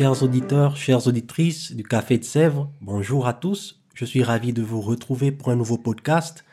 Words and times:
Chers 0.00 0.22
auditeurs, 0.22 0.78
chères 0.78 1.06
auditrices 1.08 1.72
du 1.72 1.82
Café 1.82 2.16
de 2.16 2.24
Sèvres, 2.24 2.72
bonjour 2.80 3.26
à 3.26 3.34
tous. 3.34 3.82
Je 3.92 4.06
suis 4.06 4.22
ravi 4.22 4.54
de 4.54 4.62
vous 4.62 4.80
retrouver 4.80 5.30
pour 5.30 5.50
un 5.50 5.56
nouveau 5.56 5.76
podcast. 5.76 6.46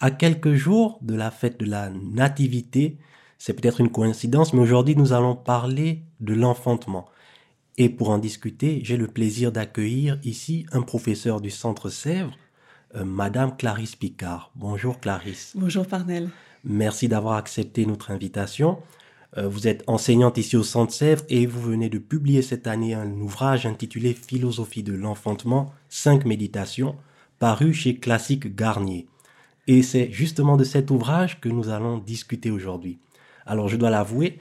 À 0.00 0.12
quelques 0.12 0.54
jours 0.54 1.00
de 1.02 1.16
la 1.16 1.32
fête 1.32 1.58
de 1.58 1.64
la 1.64 1.90
Nativité, 1.90 2.98
c'est 3.38 3.54
peut-être 3.54 3.80
une 3.80 3.90
coïncidence, 3.90 4.52
mais 4.52 4.60
aujourd'hui 4.60 4.94
nous 4.94 5.12
allons 5.12 5.34
parler 5.34 6.04
de 6.20 6.32
l'enfantement. 6.32 7.06
Et 7.76 7.88
pour 7.88 8.10
en 8.10 8.18
discuter, 8.18 8.82
j'ai 8.84 8.96
le 8.96 9.08
plaisir 9.08 9.50
d'accueillir 9.50 10.20
ici 10.22 10.64
un 10.70 10.82
professeur 10.82 11.40
du 11.40 11.50
Centre 11.50 11.90
Sèvres, 11.90 12.38
euh, 12.94 13.04
Madame 13.04 13.56
Clarisse 13.56 13.96
Picard. 13.96 14.52
Bonjour 14.54 15.00
Clarisse. 15.00 15.54
Bonjour 15.56 15.88
Parnell. 15.88 16.28
Merci 16.62 17.08
d'avoir 17.08 17.34
accepté 17.34 17.84
notre 17.84 18.12
invitation. 18.12 18.78
Euh, 19.38 19.48
vous 19.48 19.66
êtes 19.66 19.82
enseignante 19.86 20.36
ici 20.38 20.56
au 20.56 20.62
Centre 20.62 20.92
Sèvres 20.92 21.24
et 21.28 21.46
vous 21.46 21.60
venez 21.60 21.88
de 21.88 21.98
publier 21.98 22.42
cette 22.42 22.66
année 22.66 22.94
un 22.94 23.10
ouvrage 23.12 23.64
intitulé 23.64 24.12
Philosophie 24.12 24.82
de 24.82 24.92
l'enfantement, 24.92 25.72
5 25.88 26.24
méditations, 26.26 26.96
paru 27.38 27.72
chez 27.72 27.96
Classique 27.96 28.54
Garnier. 28.54 29.06
Et 29.66 29.82
c'est 29.82 30.10
justement 30.10 30.56
de 30.56 30.64
cet 30.64 30.90
ouvrage 30.90 31.40
que 31.40 31.48
nous 31.48 31.68
allons 31.68 31.98
discuter 31.98 32.50
aujourd'hui. 32.50 32.98
Alors 33.46 33.68
je 33.68 33.76
dois 33.76 33.90
l'avouer, 33.90 34.38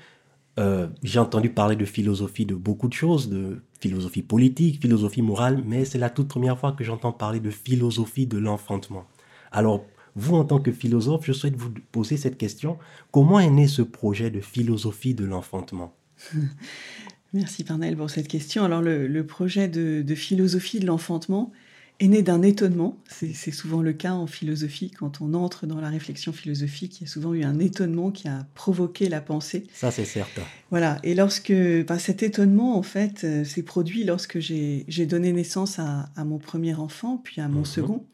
euh, 0.60 0.88
j'ai 1.04 1.20
entendu 1.20 1.50
parler 1.50 1.76
de 1.76 1.86
philosophie 1.86 2.46
de 2.46 2.56
beaucoup 2.56 2.90
de 2.90 2.94
choses, 2.94 3.30
de 3.30 3.62
philosophie 3.80 4.22
politique, 4.22 4.82
philosophie 4.82 5.22
morale, 5.22 5.64
mais 5.66 5.86
c'est 5.86 5.98
la 5.98 6.10
toute 6.10 6.28
première 6.28 6.60
fois 6.60 6.74
que 6.74 6.84
j'entends 6.84 7.14
parler 7.14 7.40
de 7.40 7.50
philosophie 7.50 8.28
de 8.28 8.38
l'enfantement. 8.38 9.06
Alors, 9.52 9.84
vous, 10.16 10.36
en 10.36 10.44
tant 10.44 10.60
que 10.60 10.72
philosophe, 10.72 11.26
je 11.26 11.34
souhaite 11.34 11.56
vous 11.56 11.72
poser 11.92 12.18
cette 12.18 12.38
question. 12.38 12.78
Comment 13.12 13.40
est 13.40 13.50
né 13.50 13.68
ce 13.68 13.82
projet 13.82 14.30
de 14.32 14.42
philosophie 14.42 15.14
de 15.14 15.26
l'enfantement? 15.26 15.96
Merci 17.34 17.64
Parnell 17.64 17.96
pour 17.96 18.10
cette 18.10 18.28
question. 18.28 18.66
Alors, 18.66 18.82
le, 18.82 19.24
projet 19.26 19.68
de 19.68 20.16
philosophie 20.16 20.80
de 20.80 20.86
l'enfantement, 20.86 21.54
est 22.02 22.08
né 22.08 22.24
d'un 22.24 22.42
étonnement. 22.42 22.98
C'est 23.08 23.52
souvent 23.52 23.82
le 23.84 23.94
cas 23.94 24.14
en 24.14 24.26
philosophie, 24.26 24.90
quand 24.90 25.22
on 25.22 25.36
entre 25.36 25.68
dans 25.68 25.80
la 25.80 25.90
réflexion 25.90 26.34
philosophique, 26.34 27.00
il 27.00 27.04
y 27.04 27.08
a 27.08 27.10
souvent 27.10 27.34
eu 27.34 27.44
un 27.44 27.60
étonnement 27.60 28.10
qui 28.10 28.28
a 28.28 28.48
provoqué 28.56 29.08
la 29.08 29.22
pensée. 29.22 29.66
Ça, 29.72 29.92
c'est 29.92 30.06
certain. 30.06 30.42
Voilà, 30.72 30.98
et 31.04 31.14
lorsque 31.14 31.54
bah, 31.88 32.00
cet 32.00 32.24
étonnement, 32.24 32.76
en 32.76 32.82
fait, 32.82 33.24
euh, 33.24 33.46
s'est 33.46 33.62
produit 33.62 34.04
lorsque 34.04 34.40
j'ai 34.40 35.06
donné 35.06 35.32
naissance 35.32 35.78
à, 35.78 36.10
mon 36.26 36.40
premier 36.40 36.74
enfant, 36.74 37.22
puis 37.24 37.40
à 37.40 37.48
mon 37.48 37.60
mhm. 37.60 37.66
second. 37.66 38.06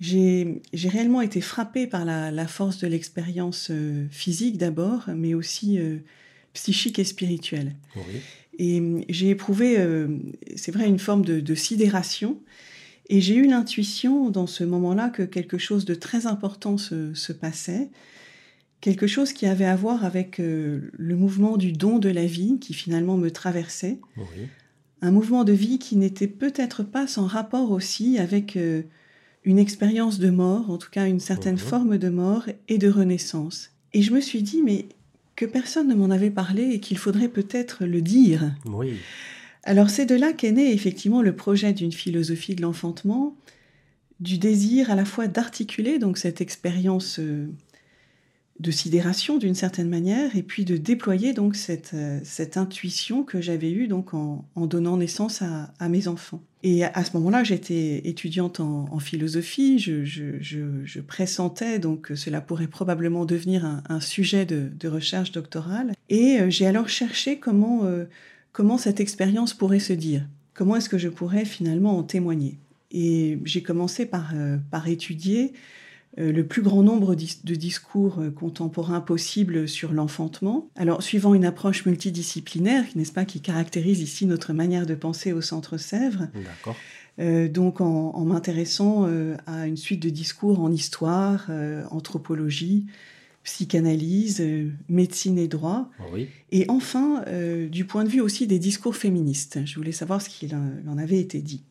J'ai 0.00 0.60
réellement 0.74 1.20
été 1.20 1.40
frappée 1.40 1.86
par 1.86 2.04
la, 2.04 2.46
force 2.46 2.78
de 2.78 2.86
l'expérience 2.86 3.68
euh, 3.70 4.06
physique 4.10 4.56
d'abord, 4.56 5.04
mais 5.14 5.34
aussi 5.34 5.78
euh, 5.78 5.98
psychique 6.52 6.98
et 6.98 7.04
spirituelle. 7.04 7.74
Et 8.58 8.82
j'ai 9.08 9.30
éprouvé, 9.30 9.76
c'est 10.56 10.72
vrai, 10.72 10.88
une 10.88 10.98
forme 10.98 11.24
de, 11.24 11.38
de 11.38 11.54
sidération 11.54 12.40
et 13.08 13.20
j'ai 13.20 13.36
eu 13.36 13.46
l'intuition 13.46 14.30
dans 14.30 14.46
ce 14.46 14.64
moment-là 14.64 15.08
que 15.08 15.22
quelque 15.22 15.58
chose 15.58 15.84
de 15.84 15.94
très 15.94 16.26
important 16.26 16.76
se, 16.76 17.32
passait, 17.32 17.88
quelque 18.80 19.06
chose 19.06 19.32
qui 19.32 19.46
avait 19.46 19.64
à 19.64 19.76
voir 19.76 20.04
avec 20.04 20.40
euh, 20.40 20.90
le 20.92 21.16
mouvement 21.16 21.56
du 21.56 21.72
don 21.72 21.98
de 21.98 22.10
la 22.10 22.26
vie 22.26 22.58
qui 22.60 22.74
finalement 22.74 23.16
me 23.16 23.30
traversait. 23.30 23.98
Un 25.00 25.10
mouvement 25.10 25.44
de 25.44 25.52
vie 25.52 25.78
qui 25.78 25.96
n'était 25.96 26.26
peut-être 26.26 26.82
pas 26.82 27.06
sans 27.06 27.26
rapport 27.26 27.70
aussi 27.70 28.18
avec 28.18 28.56
euh, 28.56 28.82
une 29.44 29.58
expérience 29.58 30.18
de 30.18 30.30
mort, 30.30 30.70
en 30.70 30.78
tout 30.78 30.90
cas 30.90 31.06
une 31.06 31.20
certaine 31.20 31.58
forme 31.58 31.98
de 31.98 32.08
mort 32.08 32.44
et 32.68 32.78
de 32.78 32.90
renaissance. 32.90 33.70
Et 33.94 34.02
je 34.02 34.12
me 34.12 34.20
suis 34.20 34.42
dit, 34.42 34.62
mais 34.62 34.86
que 35.36 35.46
personne 35.46 35.88
ne 35.88 35.94
m'en 35.94 36.10
avait 36.10 36.30
parlé 36.30 36.64
et 36.70 36.80
qu'il 36.80 36.98
faudrait 36.98 37.28
peut-être 37.28 37.84
le 37.84 38.02
dire. 38.02 38.52
Oui. 38.66 38.94
Alors 39.62 39.90
c'est 39.90 40.06
de 40.06 40.14
là 40.14 40.32
qu'est 40.32 40.52
né 40.52 40.72
effectivement 40.72 41.22
le 41.22 41.36
projet 41.36 41.72
d'une 41.72 41.92
philosophie 41.92 42.54
de 42.54 42.62
l'enfantement, 42.62 43.36
du 44.20 44.38
désir 44.38 44.90
à 44.90 44.94
la 44.94 45.04
fois 45.04 45.28
d'articuler 45.28 45.98
donc 45.98 46.18
cette 46.18 46.40
expérience 46.40 47.18
euh, 47.18 47.48
de 48.60 48.70
sidération 48.70 49.38
d'une 49.38 49.54
certaine 49.54 49.88
manière, 49.88 50.36
et 50.36 50.42
puis 50.42 50.64
de 50.64 50.76
déployer 50.76 51.32
donc 51.32 51.54
cette, 51.54 51.92
euh, 51.94 52.18
cette 52.24 52.56
intuition 52.56 53.22
que 53.22 53.40
j'avais 53.40 53.70
eue 53.70 53.86
donc 53.86 54.14
en, 54.14 54.44
donnant 54.56 54.96
naissance 54.96 55.42
à, 55.42 55.88
mes 55.88 56.08
enfants. 56.08 56.42
Et 56.64 56.84
à, 56.84 57.04
ce 57.04 57.16
moment-là, 57.16 57.44
j'étais 57.44 58.02
étudiante 58.04 58.58
en, 58.58 58.98
philosophie, 58.98 59.78
je, 59.78 61.00
pressentais 61.00 61.78
donc 61.78 62.02
que 62.02 62.14
cela 62.16 62.40
pourrait 62.40 62.66
probablement 62.66 63.24
devenir 63.24 63.64
un, 63.88 64.00
sujet 64.00 64.44
de, 64.44 64.88
recherche 64.88 65.32
doctorale, 65.32 65.92
et 66.08 66.40
euh, 66.40 66.50
j'ai 66.50 66.66
alors 66.66 66.88
cherché 66.88 67.38
comment 67.38 67.86
comment 68.58 68.76
cette 68.76 68.98
expérience 68.98 69.54
pourrait 69.54 69.78
se 69.78 69.92
dire, 69.92 70.26
comment 70.52 70.74
est-ce 70.74 70.88
que 70.88 70.98
je 70.98 71.08
pourrais 71.08 71.44
finalement 71.44 71.96
en 71.96 72.02
témoigner? 72.02 72.58
Et 72.90 73.38
j'ai 73.44 73.62
commencé 73.62 74.04
par, 74.04 74.32
euh, 74.34 74.56
par 74.72 74.88
étudier 74.88 75.52
euh, 75.52 75.56
le 76.16 76.42
plus 76.46 76.62
grand 76.62 76.82
nombre 76.82 77.14
de 77.14 77.54
discours 77.54 78.18
euh, 78.18 78.30
contemporains 78.30 79.00
possibles 79.00 79.68
sur 79.68 79.92
l'enfantement. 79.92 80.68
Alors, 80.76 81.02
suivant 81.02 81.34
une 81.34 81.44
approche 81.44 81.86
multidisciplinaire, 81.86 82.84
n'est-ce 82.96 83.12
pas, 83.12 83.24
qui 83.24 83.40
caractérise 83.40 84.00
ici 84.00 84.26
notre 84.26 84.52
manière 84.52 84.86
de 84.86 84.94
penser 84.94 85.32
au 85.32 85.40
Centre 85.40 85.76
Sèvres. 85.76 86.28
D'accord. 86.34 86.76
donc, 87.52 87.80
en, 87.80 88.10
en 88.14 88.24
m'intéressant 88.24 89.08
à 89.46 89.66
une 89.66 89.76
suite 89.76 90.00
de 90.00 90.10
discours 90.10 90.60
en 90.60 90.70
histoire, 90.70 91.50
anthropologie, 91.90 92.86
psychanalyse, 93.48 94.40
euh, 94.40 94.70
médecine 94.90 95.38
et 95.38 95.48
droit. 95.48 95.90
Et 96.52 96.66
enfin, 96.68 97.24
euh, 97.28 97.66
du 97.68 97.86
point 97.86 98.04
de 98.04 98.10
vue 98.10 98.20
aussi 98.20 98.46
des 98.46 98.58
discours 98.58 98.94
féministes. 98.94 99.60
Je 99.64 99.74
voulais 99.76 99.92
savoir 99.92 100.20
ce 100.20 100.28
qu'il 100.28 100.54
en 100.54 100.98
avait 100.98 101.18
été 101.18 101.40
dit. 101.40 101.62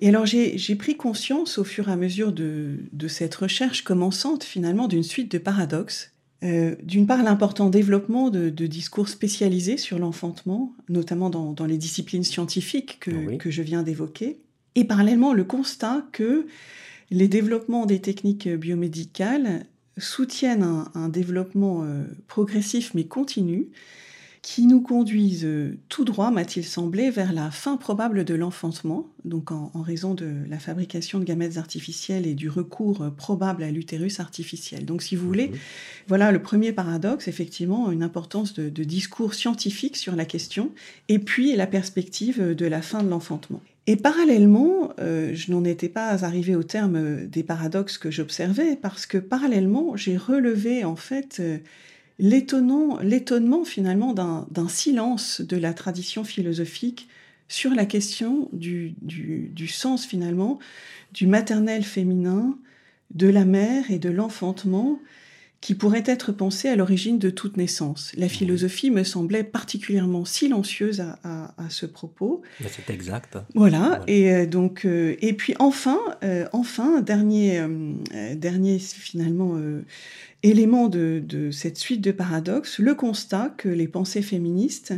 Et 0.00 0.08
alors 0.08 0.26
j'ai 0.26 0.74
pris 0.76 0.96
conscience 0.96 1.58
au 1.58 1.64
fur 1.64 1.88
et 1.88 1.92
à 1.92 1.96
mesure 1.96 2.32
de, 2.32 2.78
cette 3.08 3.34
recherche 3.34 3.82
commençante 3.82 4.44
finalement 4.44 4.88
d'une 4.88 5.02
suite 5.02 5.30
de 5.30 5.38
paradoxes. 5.38 6.12
Euh, 6.42 6.76
d'une 6.82 7.06
part, 7.06 7.22
l'important 7.22 7.70
développement 7.70 8.28
de, 8.30 8.48
discours 8.66 9.08
spécialisés 9.08 9.78
sur 9.78 9.98
l'enfantement, 9.98 10.74
notamment 10.88 11.30
dans, 11.30 11.66
les 11.66 11.78
disciplines 11.78 12.24
scientifiques 12.24 12.98
que, 13.00 13.36
que 13.36 13.50
je 13.50 13.62
viens 13.62 13.82
d'évoquer. 13.82 14.38
Et 14.74 14.84
parallèlement, 14.84 15.32
le 15.32 15.44
constat 15.44 16.06
que 16.12 16.46
les 17.10 17.28
développements 17.28 17.86
des 17.86 18.00
techniques 18.00 18.48
biomédicales 18.48 19.66
soutiennent 19.98 20.84
un, 20.94 21.08
développement 21.08 21.82
euh, 21.84 22.04
progressif 22.28 22.92
mais 22.94 23.04
continu 23.04 23.68
qui 24.46 24.68
nous 24.68 24.80
conduisent 24.80 25.44
euh, 25.44 25.76
tout 25.88 26.04
droit, 26.04 26.30
m'a-t-il 26.30 26.64
semblé, 26.64 27.10
vers 27.10 27.32
la 27.32 27.50
fin 27.50 27.76
probable 27.76 28.24
de 28.24 28.32
l'enfantement, 28.32 29.08
donc 29.24 29.50
en, 29.50 29.72
raison 29.74 30.14
de 30.14 30.32
la 30.48 30.60
fabrication 30.60 31.18
de 31.18 31.24
gamètes 31.24 31.56
artificiels 31.56 32.28
et 32.28 32.34
du 32.34 32.48
recours 32.48 33.02
euh, 33.02 33.10
probable 33.10 33.64
à 33.64 33.72
l'utérus 33.72 34.20
artificiel. 34.20 34.84
Donc 34.84 35.02
si 35.02 35.16
vous 35.16 35.26
voulez, 35.26 35.48
mhm. 35.48 35.56
voilà 36.06 36.30
le 36.30 36.40
premier 36.40 36.70
paradoxe, 36.70 37.26
effectivement, 37.26 37.90
une 37.90 38.04
importance 38.04 38.54
de, 38.54 38.68
de 38.68 38.84
discours 38.84 39.34
scientifique 39.34 39.96
sur 39.96 40.14
la 40.14 40.24
question, 40.24 40.70
et 41.08 41.18
puis 41.18 41.56
la 41.56 41.66
perspective 41.66 42.54
de 42.54 42.66
la 42.66 42.82
fin 42.82 43.02
de 43.02 43.08
l'enfantement. 43.08 43.62
Et 43.88 43.96
parallèlement, 43.96 44.92
euh, 44.98 45.30
je 45.34 45.52
n'en 45.52 45.64
étais 45.64 45.88
pas 45.88 46.24
arrivé 46.24 46.56
au 46.56 46.64
terme 46.64 47.26
des 47.26 47.44
paradoxes 47.44 47.98
que 47.98 48.10
j'observais, 48.10 48.76
parce 48.76 49.06
que 49.06 49.18
parallèlement, 49.18 49.96
j'ai 49.96 50.16
relevé 50.16 50.84
en 50.84 50.96
fait 50.96 51.38
euh, 51.38 51.58
l'étonnement 52.18 53.64
finalement 53.64 54.14
d'un 54.14 54.68
silence 54.68 55.40
de 55.40 55.56
la 55.56 55.74
tradition 55.74 56.24
philosophique 56.24 57.08
sur 57.48 57.72
la 57.72 57.86
question 57.86 58.48
du, 58.52 58.94
du, 59.02 59.68
sens 59.68 60.06
finalement 60.06 60.58
du 61.12 61.26
maternel 61.26 61.84
féminin, 61.84 62.58
de 63.14 63.28
la 63.28 63.44
mère 63.44 63.90
et 63.90 63.98
de 63.98 64.10
l'enfantement, 64.10 64.98
qui 65.66 65.74
pourrait 65.74 66.04
être 66.06 66.30
pensée 66.30 66.68
à 66.68 66.76
l'origine 66.76 67.18
de 67.18 67.28
toute 67.28 67.56
naissance. 67.56 68.12
La 68.16 68.28
philosophie 68.28 68.92
me 68.92 69.02
semblait 69.02 69.42
particulièrement 69.42 70.24
silencieuse 70.24 71.00
à, 71.00 71.52
ce 71.70 71.86
propos. 71.86 72.42
C'est 72.68 72.88
exact. 72.88 73.36
Voilà. 73.52 74.00
Et 74.06 74.32
euh, 74.32 74.46
donc, 74.46 74.84
euh, 74.84 75.16
et 75.20 75.32
puis 75.32 75.56
enfin, 75.58 75.98
euh, 76.22 76.46
enfin, 76.52 77.00
dernier, 77.00 77.60
dernier 78.36 78.78
finalement 78.78 79.58
élément 80.44 80.86
de, 80.86 81.20
de, 81.26 81.50
cette 81.50 81.78
suite 81.78 82.00
de 82.00 82.12
paradoxes, 82.12 82.78
le 82.78 82.94
constat 82.94 83.52
que 83.56 83.68
les 83.68 83.88
pensées 83.88 84.22
féministes 84.22 84.94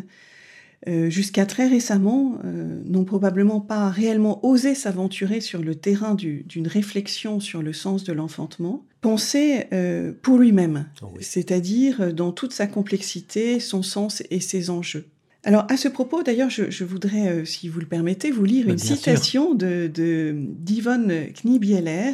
euh, 0.87 1.11
jusqu'à 1.11 1.45
très 1.45 1.67
récemment, 1.67 2.39
euh, 2.45 2.81
n'ont 2.85 3.05
probablement 3.05 3.61
pas 3.61 3.91
réellement 3.91 4.45
osé 4.47 4.77
s'aventurer 4.77 5.41
sur 5.41 5.61
le 5.61 5.75
terrain 5.75 6.15
d'une 6.15 6.69
réflexion 6.69 7.41
sur 7.41 7.63
le 7.63 7.73
sens 7.73 8.05
de 8.05 8.13
l'enfantement, 8.13 8.85
penser 9.01 9.65
euh, 9.73 10.13
pour 10.23 10.39
lui-même, 10.39 10.89
ah 11.03 11.07
c'est-à-dire 11.21 12.13
dans 12.13 12.33
toute 12.33 12.53
sa 12.53 12.67
complexité, 12.67 13.61
son 13.61 13.83
sens 13.83 14.23
et 14.31 14.41
ses 14.41 14.71
enjeux. 14.71 15.07
Alors 15.45 15.67
à 15.69 15.77
ce 15.77 15.89
propos, 15.89 16.23
d'ailleurs, 16.23 16.51
je, 16.51 16.85
voudrais, 16.85 17.45
si 17.47 17.69
vous 17.69 17.81
le 17.81 17.87
permettez, 17.87 18.31
vous 18.31 18.45
lire 18.45 18.69
une 18.69 18.79
citation 18.79 19.55
de 19.55 19.87
d'Yvonne 19.89 21.27
Knibieler, 21.33 22.13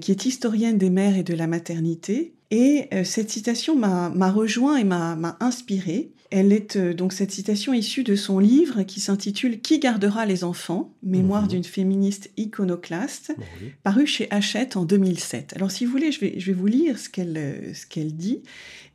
qui 0.00 0.10
est 0.10 0.26
historienne 0.26 0.76
des 0.76 0.90
mères 0.90 1.16
et 1.16 1.22
de 1.22 1.34
la 1.34 1.46
maternité. 1.46 2.34
Et 2.50 2.88
cette 3.04 3.30
citation 3.30 3.76
m'a 3.76 4.30
rejoint 4.30 4.76
et 4.76 4.84
m'a 4.84 5.36
inspiré. 5.40 6.10
Elle 6.30 6.52
est 6.52 6.76
euh, 6.76 6.92
donc 6.92 7.14
cette 7.14 7.30
citation 7.30 7.72
issue 7.72 8.04
de 8.04 8.14
son 8.14 8.38
livre 8.38 8.82
qui 8.82 9.00
s'intitule 9.00 9.60
Qui 9.60 9.78
gardera 9.78 10.26
les 10.26 10.44
enfants? 10.44 10.92
Mémoire 11.02 11.42
mhm. 11.42 11.48
d'une 11.48 11.64
féministe 11.64 12.30
iconoclaste, 12.36 13.34
paru 13.82 14.06
chez 14.06 14.28
Hachette 14.30 14.76
en 14.76 14.84
2007. 14.84 15.54
Alors 15.56 15.70
si 15.70 15.86
vous 15.86 15.92
voulez, 15.92 16.12
je 16.12 16.20
vais, 16.20 16.38
je 16.38 16.46
vais 16.46 16.52
vous 16.52 16.66
lire 16.66 16.98
ce 16.98 17.08
qu'elle 17.08 17.34
euh, 17.38 17.72
qu'elle 17.88 18.14
dit 18.14 18.42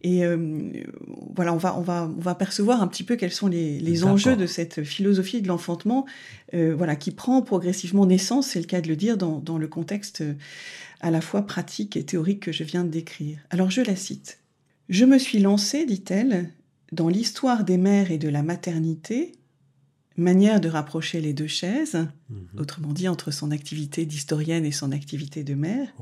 et 0.03 0.25
euh, 0.25 0.69
voilà, 1.33 1.53
on 1.53 1.57
va, 1.57 1.77
on, 1.77 1.81
va, 1.81 2.11
on 2.15 2.21
va 2.21 2.35
percevoir 2.35 2.81
un 2.81 2.87
petit 2.87 3.03
peu 3.03 3.15
quels 3.15 3.31
sont 3.31 3.47
les, 3.47 3.79
les 3.79 4.03
enjeux 4.03 4.35
de 4.35 4.45
cette 4.45 4.83
philosophie 4.83 5.41
de 5.41 5.47
l'enfantement, 5.47 6.05
voilà, 6.51 6.97
qui 6.97 7.11
prend 7.11 7.41
progressivement 7.41 8.05
naissance, 8.05 8.47
c'est 8.47 8.59
le 8.59 8.65
cas 8.65 8.81
de 8.81 8.89
le 8.89 8.97
dire, 8.97 9.15
dans, 9.15 9.39
dans 9.39 9.57
le 9.57 9.67
contexte 9.67 10.21
à 11.03 11.11
la 11.11 11.21
fois 11.21 11.45
pratique 11.45 11.97
et 11.97 12.05
théorique 12.05 12.39
que 12.39 12.53
je 12.53 12.63
viens 12.63 12.85
de 12.85 12.89
décrire. 12.89 13.39
Alors 13.49 13.69
je 13.69 13.81
la 13.81 13.95
cite. 13.95 14.39
Je 14.87 15.03
me 15.03 15.19
suis 15.19 15.39
lancée, 15.39 15.85
dit-elle, 15.85 16.49
dans 16.93 17.09
l'histoire 17.09 17.65
des 17.65 17.77
mères 17.77 18.09
et 18.09 18.17
de 18.17 18.29
la 18.29 18.41
maternité, 18.41 19.33
manière 20.15 20.61
de 20.61 20.69
rapprocher 20.69 21.19
les 21.19 21.33
deux 21.33 21.47
chaises, 21.47 22.07
mhm. 22.29 22.47
autrement 22.57 22.93
dit 22.93 23.09
entre 23.09 23.31
son 23.31 23.51
activité 23.51 24.05
d'historienne 24.05 24.65
et 24.65 24.71
son 24.71 24.93
activité 24.93 25.43
de 25.43 25.55
mère, 25.55 25.93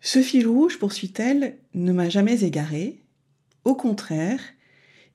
ce 0.00 0.22
fil 0.22 0.46
rouge, 0.46 0.78
poursuit-elle, 0.78 1.58
ne 1.74 1.92
m'a 1.92 2.08
jamais 2.08 2.42
égaré. 2.42 3.02
Au 3.64 3.74
contraire, 3.74 4.40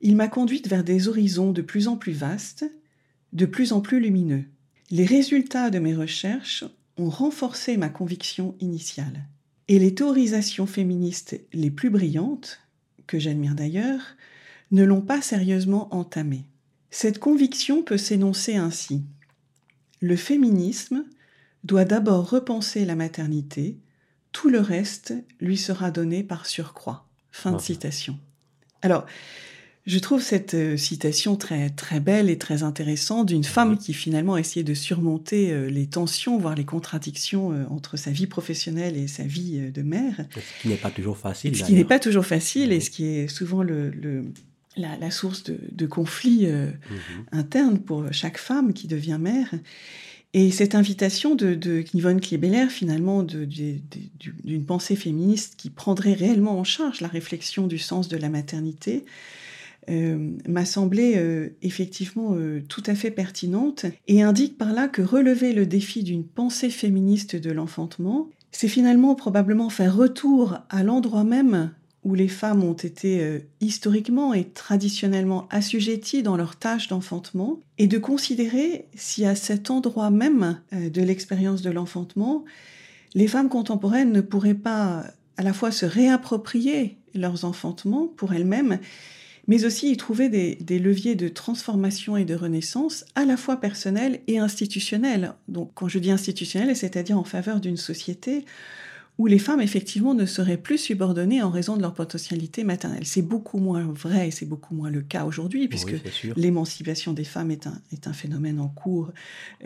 il 0.00 0.14
m'a 0.14 0.28
conduite 0.28 0.68
vers 0.68 0.84
des 0.84 1.08
horizons 1.08 1.50
de 1.50 1.62
plus 1.62 1.88
en 1.88 1.96
plus 1.96 2.12
vastes, 2.12 2.64
de 3.32 3.46
plus 3.46 3.72
en 3.72 3.80
plus 3.80 3.98
lumineux. 3.98 4.44
Les 4.90 5.06
résultats 5.06 5.70
de 5.70 5.80
mes 5.80 5.96
recherches 5.96 6.64
ont 6.98 7.08
renforcé 7.08 7.76
ma 7.76 7.88
conviction 7.88 8.54
initiale. 8.60 9.26
Et 9.68 9.78
les 9.78 9.94
théorisations 9.94 10.66
féministes 10.66 11.40
les 11.52 11.70
plus 11.70 11.90
brillantes, 11.90 12.60
que 13.06 13.18
j'admire 13.18 13.54
d'ailleurs, 13.54 14.16
ne 14.70 14.84
l'ont 14.84 15.02
pas 15.02 15.22
sérieusement 15.22 15.94
entamé. 15.94 16.44
Cette 16.90 17.18
conviction 17.18 17.82
peut 17.82 17.98
s'énoncer 17.98 18.56
ainsi. 18.56 19.02
Le 20.00 20.16
féminisme 20.16 21.04
doit 21.64 21.84
d'abord 21.84 22.28
repenser 22.28 22.84
la 22.84 22.96
maternité, 22.96 23.78
tout 24.32 24.48
le 24.48 24.60
reste 24.60 25.14
lui 25.40 25.56
sera 25.56 25.90
donné 25.90 26.24
par 26.24 26.46
surcroît. 26.46 27.06
Fin 27.30 27.52
de 27.52 27.60
citation. 27.60 28.18
Alors, 28.82 29.06
je 29.84 29.98
trouve 29.98 30.22
cette 30.22 30.54
euh, 30.54 30.76
citation 30.76 31.36
très 31.36 31.70
très 31.70 31.98
belle 31.98 32.30
et 32.30 32.38
très 32.38 32.62
intéressante 32.62 33.26
d'une 33.26 33.44
femme 33.44 33.76
qui 33.76 33.94
finalement 33.94 34.34
a 34.34 34.40
essayé 34.40 34.62
de 34.62 34.74
surmonter 34.74 35.52
euh, 35.52 35.68
les 35.68 35.86
tensions, 35.86 36.38
voire 36.38 36.54
les 36.54 36.64
contradictions 36.64 37.52
euh, 37.52 37.64
entre 37.68 37.96
sa 37.96 38.10
vie 38.10 38.26
professionnelle 38.26 38.96
et 38.96 39.08
sa 39.08 39.24
vie 39.24 39.72
de 39.72 39.82
mère. 39.82 40.24
Ce 40.34 40.62
qui 40.62 40.68
n'est 40.68 40.76
pas 40.76 40.90
toujours 40.90 41.18
facile. 41.18 41.56
Ce 41.56 41.64
qui 41.64 41.72
n'est 41.72 41.84
pas 41.84 41.98
toujours 41.98 42.26
facile 42.26 42.72
et 42.72 42.80
ce 42.80 42.90
qui 42.90 43.06
est 43.06 43.28
souvent 43.28 43.62
le, 43.62 43.90
la, 44.76 45.10
source 45.10 45.44
de, 45.44 45.86
conflits 45.86 46.46
euh, 46.46 46.66
mhm. 46.66 47.24
internes 47.32 47.78
pour 47.78 48.12
chaque 48.12 48.38
femme 48.38 48.72
qui 48.72 48.86
devient 48.86 49.18
mère. 49.20 49.52
Et 50.34 50.50
cette 50.50 50.74
invitation 50.74 51.34
de, 51.34 51.54
de 51.54 51.84
Yvonne 51.92 52.20
Klebeler, 52.20 52.68
finalement, 52.70 53.22
d'une 53.22 54.64
pensée 54.66 54.96
féministe 54.96 55.56
qui 55.58 55.68
prendrait 55.68 56.14
réellement 56.14 56.58
en 56.58 56.64
charge 56.64 57.02
la 57.02 57.08
réflexion 57.08 57.66
du 57.66 57.78
sens 57.78 58.08
de 58.08 58.16
la 58.16 58.30
maternité, 58.30 59.04
euh, 59.90 60.30
m'a 60.48 60.64
semblé 60.64 61.14
euh, 61.16 61.50
effectivement 61.62 62.36
tout 62.68 62.82
à 62.86 62.94
fait 62.94 63.10
pertinente 63.10 63.86
et 64.08 64.22
indique 64.22 64.58
par 64.58 64.72
là 64.72 64.88
que 64.88 65.02
relever 65.02 65.52
le 65.52 65.66
défi 65.66 66.02
d'une 66.02 66.24
pensée 66.24 66.70
féministe 66.70 67.36
de 67.36 67.50
l'enfantement, 67.50 68.28
c'est 68.52 68.68
finalement 68.68 69.14
probablement 69.14 69.70
faire 69.70 69.96
retour 69.96 70.58
à 70.68 70.82
l'endroit 70.82 71.24
même 71.24 71.70
où 72.04 72.14
les 72.14 72.28
femmes 72.28 72.64
ont 72.64 72.72
été 72.72 73.20
euh, 73.20 73.38
historiquement 73.60 74.34
et 74.34 74.44
traditionnellement 74.44 75.46
assujetties 75.50 76.22
dans 76.22 76.36
leur 76.36 76.56
tâche 76.56 76.88
d'enfantement, 76.88 77.60
et 77.78 77.86
de 77.86 77.98
considérer 77.98 78.86
si 78.94 79.24
à 79.24 79.34
cet 79.34 79.70
endroit 79.70 80.10
même 80.10 80.60
euh, 80.72 80.90
de 80.90 81.02
l'expérience 81.02 81.62
de 81.62 81.70
l'enfantement, 81.70 82.44
les 83.14 83.28
femmes 83.28 83.48
contemporaines 83.48 84.12
ne 84.12 84.20
pourraient 84.20 84.54
pas 84.54 85.04
à 85.36 85.42
la 85.42 85.52
fois 85.52 85.70
se 85.70 85.86
réapproprier 85.86 86.98
leurs 87.14 87.44
enfantements 87.44 88.08
pour 88.16 88.32
elles-mêmes, 88.32 88.78
mais 89.48 89.64
aussi 89.64 89.90
y 89.90 89.96
trouver 89.96 90.28
des, 90.28 90.56
des, 90.56 90.78
leviers 90.78 91.14
de 91.14 91.28
transformation 91.28 92.16
et 92.16 92.24
de 92.24 92.34
renaissance 92.34 93.04
à 93.14 93.24
la 93.24 93.36
fois 93.36 93.56
personnels 93.56 94.20
et 94.26 94.38
institutionnels. 94.38 95.34
Donc 95.48 95.72
quand 95.74 95.88
je 95.88 95.98
dis 95.98 96.10
institutionnels, 96.10 96.76
c'est-à-dire 96.76 97.18
en 97.18 97.24
faveur 97.24 97.60
d'une 97.60 97.76
société 97.76 98.44
où 99.18 99.26
les 99.26 99.38
femmes 99.38 99.60
effectivement 99.60 100.14
ne 100.14 100.24
seraient 100.24 100.56
plus 100.56 100.78
subordonnées 100.78 101.42
en 101.42 101.50
raison 101.50 101.76
de 101.76 101.82
leur 101.82 101.94
potentialité 101.94 102.64
maternelle. 102.64 103.04
C'est 103.04 103.22
beaucoup 103.22 103.58
moins 103.58 103.82
vrai 103.92 104.28
et 104.28 104.30
c'est 104.30 104.46
beaucoup 104.46 104.74
moins 104.74 104.90
le 104.90 105.02
cas 105.02 105.24
aujourd'hui 105.24 105.68
puisque 105.68 105.94
l'émancipation 106.36 107.12
des 107.12 107.24
femmes 107.24 107.50
est 107.50 107.66
un, 107.66 107.80
est 107.92 108.06
un, 108.06 108.12
phénomène 108.12 108.58
en 108.58 108.68
cours 108.68 109.12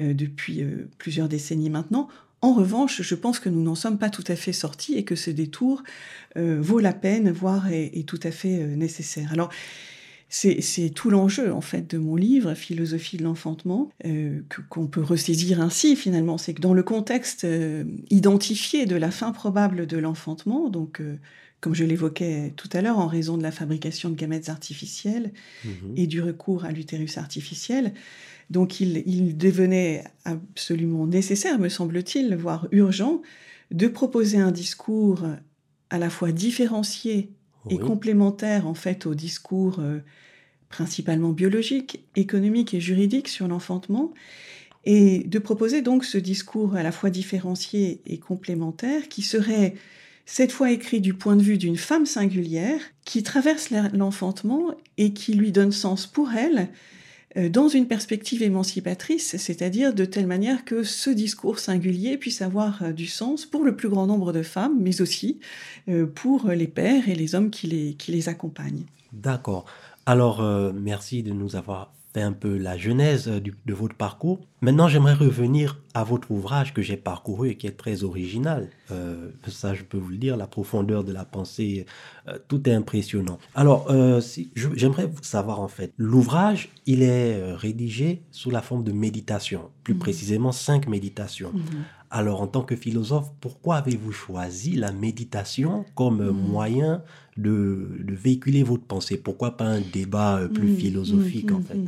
euh, 0.00 0.14
depuis 0.14 0.62
euh, 0.62 0.88
plusieurs 0.98 1.28
décennies 1.28 1.70
maintenant. 1.70 2.08
En 2.42 2.52
revanche, 2.52 3.02
je 3.02 3.14
pense 3.14 3.40
que 3.40 3.48
nous 3.48 3.62
n'en 3.62 3.74
sommes 3.74 3.98
pas 3.98 4.10
tout 4.10 4.24
à 4.28 4.36
fait 4.36 4.52
sortis 4.52 4.94
et 4.94 5.04
que 5.04 5.16
ce 5.16 5.30
détour 5.30 5.82
euh, 6.36 6.58
vaut 6.60 6.80
la 6.80 6.92
peine, 6.92 7.30
voire 7.30 7.68
est, 7.72 8.06
tout 8.06 8.20
à 8.22 8.30
fait 8.30 8.58
nécessaire. 8.76 9.32
Alors, 9.32 9.50
c'est 10.28 10.90
tout 10.94 11.10
l'enjeu 11.10 11.52
en 11.52 11.60
fait 11.60 11.88
de 11.90 11.98
mon 11.98 12.16
livre 12.16 12.54
Philosophie 12.54 13.16
de 13.16 13.22
l'enfantement 13.22 13.90
euh, 14.04 14.40
qu'on 14.68 14.86
peut 14.86 15.02
ressaisir 15.02 15.60
ainsi 15.60 15.94
finalement, 15.96 16.36
c'est 16.36 16.54
que 16.54 16.60
dans 16.60 16.74
le 16.74 16.82
contexte 16.82 17.44
euh, 17.44 17.84
identifié 18.10 18.86
de 18.86 18.96
la 18.96 19.10
fin 19.10 19.32
probable 19.32 19.86
de 19.86 19.96
l'enfantement, 19.96 20.68
donc 20.68 21.00
euh, 21.00 21.16
comme 21.60 21.74
je 21.74 21.84
l'évoquais 21.84 22.52
tout 22.56 22.68
à 22.72 22.82
l'heure 22.82 22.98
en 22.98 23.06
raison 23.06 23.36
de 23.36 23.42
la 23.42 23.50
fabrication 23.50 24.10
de 24.10 24.14
gamètes 24.14 24.48
artificiels 24.48 25.32
mhm. 25.64 25.94
et 25.96 26.06
du 26.06 26.20
recours 26.20 26.64
à 26.64 26.72
l'utérus 26.72 27.18
artificiel, 27.18 27.92
donc 28.50 28.80
il, 28.80 29.02
il, 29.06 29.36
devenait 29.36 30.04
absolument 30.24 31.06
nécessaire, 31.06 31.58
me 31.58 31.68
semble-t-il, 31.68 32.36
voire 32.36 32.68
urgent, 32.70 33.22
de 33.72 33.88
proposer 33.88 34.38
un 34.38 34.52
discours 34.52 35.24
à 35.90 35.98
la 35.98 36.10
fois 36.10 36.32
différencié 36.32 37.30
et 37.70 37.78
complémentaire 37.78 38.66
en 38.66 38.74
fait 38.74 39.06
au 39.06 39.14
discours 39.14 39.80
euh, 39.80 39.98
principalement 40.68 41.30
biologique, 41.30 42.04
économique 42.14 42.74
et 42.74 42.80
juridique 42.80 43.28
sur 43.28 43.48
l'enfantement, 43.48 44.12
et 44.84 45.24
de 45.24 45.38
proposer 45.38 45.82
donc 45.82 46.04
ce 46.04 46.18
discours 46.18 46.76
à 46.76 46.82
la 46.82 46.92
fois 46.92 47.10
différencié 47.10 48.00
et 48.06 48.18
complémentaire 48.18 49.08
qui 49.08 49.22
serait 49.22 49.74
cette 50.26 50.52
fois 50.52 50.72
écrit 50.72 51.00
du 51.00 51.14
point 51.14 51.36
de 51.36 51.42
vue 51.42 51.56
d'une 51.56 51.76
femme 51.76 52.04
singulière 52.04 52.80
qui 53.04 53.22
traverse 53.22 53.70
l'enfantement 53.70 54.74
et 54.98 55.12
qui 55.12 55.34
lui 55.34 55.52
donne 55.52 55.72
sens 55.72 56.06
pour 56.06 56.32
elle 56.32 56.68
euh, 57.36 57.48
dans 57.48 57.68
une 57.68 57.86
perspective 57.86 58.42
émancipatrice, 58.42 59.36
c'est-à-dire 59.36 59.94
de 59.94 60.04
telle 60.04 60.26
manière 60.26 60.64
que 60.64 60.82
ce 60.82 61.10
discours 61.10 61.58
singulier 61.58 62.16
puisse 62.16 62.42
avoir 62.42 62.82
euh, 62.82 62.92
du 62.92 63.06
sens 63.06 63.46
pour 63.46 63.62
le 63.62 63.76
plus 63.76 63.88
grand 63.88 64.06
nombre 64.06 64.32
de 64.32 64.42
femmes, 64.42 64.76
mais 64.80 65.00
aussi 65.00 65.38
euh, 65.88 66.06
pour 66.06 66.48
les 66.48 66.66
pères 66.66 67.08
et 67.08 67.14
les 67.14 67.34
hommes 67.34 67.50
qui 67.50 67.68
les, 67.68 67.94
qui 67.94 68.10
les 68.10 68.28
accompagnent. 68.28 68.84
D'accord. 69.12 69.64
Alors, 70.06 70.40
merci 70.72 71.24
de 71.24 71.32
nous 71.32 71.56
avoir 71.56 71.92
un 72.22 72.32
peu 72.32 72.56
la 72.56 72.76
genèse 72.76 73.28
de 73.28 73.74
votre 73.74 73.94
parcours. 73.94 74.40
Maintenant, 74.60 74.88
j'aimerais 74.88 75.14
revenir 75.14 75.80
à 75.94 76.02
votre 76.02 76.30
ouvrage 76.30 76.74
que 76.74 76.82
j'ai 76.82 76.96
parcouru 76.96 77.50
et 77.50 77.56
qui 77.56 77.66
est 77.66 77.76
très 77.76 78.04
original. 78.04 78.68
Euh, 78.90 79.30
ça, 79.46 79.74
je 79.74 79.82
peux 79.82 79.98
vous 79.98 80.10
le 80.10 80.16
dire, 80.16 80.36
la 80.36 80.46
profondeur 80.46 81.04
de 81.04 81.12
la 81.12 81.24
pensée, 81.24 81.86
euh, 82.28 82.38
tout 82.48 82.68
est 82.68 82.72
impressionnant. 82.72 83.38
Alors, 83.54 83.90
euh, 83.90 84.20
si, 84.20 84.50
j'aimerais 84.54 85.10
savoir 85.22 85.60
en 85.60 85.68
fait, 85.68 85.92
l'ouvrage, 85.96 86.70
il 86.86 87.02
est 87.02 87.52
rédigé 87.54 88.22
sous 88.30 88.50
la 88.50 88.62
forme 88.62 88.84
de 88.84 88.92
méditation, 88.92 89.70
plus 89.84 89.94
mhm. 89.94 90.00
précisément 90.00 90.52
cinq 90.52 90.88
méditations. 90.88 91.52
Mhm. 91.52 91.84
Alors, 92.10 92.40
en 92.40 92.46
tant 92.46 92.62
que 92.62 92.76
philosophe, 92.76 93.30
pourquoi 93.40 93.76
avez-vous 93.76 94.12
choisi 94.12 94.76
la 94.76 94.92
méditation 94.92 95.84
comme 95.94 96.24
hmm. 96.24 96.48
moyen 96.50 97.02
de, 97.36 97.88
véhiculer 98.06 98.62
votre 98.62 98.84
pensée? 98.84 99.16
Pourquoi 99.16 99.56
pas 99.56 99.64
un 99.64 99.80
débat 99.80 100.38
euh, 100.38 100.48
plus 100.48 100.68
hmm. 100.68 100.76
philosophique, 100.76 101.52
en 101.52 101.60
fait? 101.60 101.78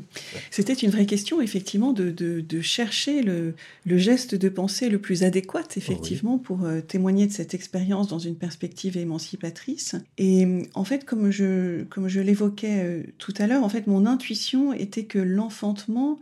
C'était 0.51 0.75
une 0.75 0.91
vraie 0.91 1.07
question, 1.07 1.41
effectivement, 1.41 1.93
de, 1.93 2.61
chercher 2.61 3.23
le, 3.23 3.55
geste 3.87 4.35
de 4.35 4.49
pensée 4.49 4.89
le 4.89 4.99
plus 4.99 5.23
adéquat, 5.23 5.69
effectivement, 5.77 6.39
pour 6.39 6.65
euh, 6.65 6.81
témoigner 6.81 7.27
de 7.27 7.33
cette 7.33 7.55
expérience 7.55 8.09
dans 8.09 8.19
une 8.19 8.37
perspective 8.37 8.97
émancipatrice. 8.97 9.95
Et 10.19 10.65
en 10.75 10.85
fait, 10.85 11.05
comme 11.05 11.31
je, 11.31 11.85
comme 11.85 12.09
je 12.09 12.21
l'évoquais 12.21 12.83
euh, 12.83 13.03
tout 13.19 13.35
à 13.39 13.47
l'heure, 13.47 13.63
en 13.63 13.69
fait, 13.69 13.87
mon 13.87 14.05
intuition 14.07 14.73
était 14.73 15.05
que 15.05 15.19
l'enfantement 15.19 16.19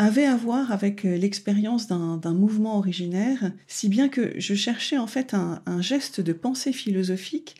avait 0.00 0.24
à 0.24 0.34
voir 0.34 0.72
avec 0.72 1.04
euh, 1.04 1.16
l'expérience 1.16 1.86
d'un 1.86 2.32
mouvement 2.32 2.78
originaire, 2.78 3.52
si 3.66 3.88
bien 3.88 4.08
que 4.08 4.32
je 4.38 4.54
cherchais 4.54 4.96
en 4.96 5.06
fait 5.06 5.34
un, 5.34 5.60
geste 5.80 6.20
de 6.20 6.32
pensée 6.32 6.72
philosophique 6.72 7.56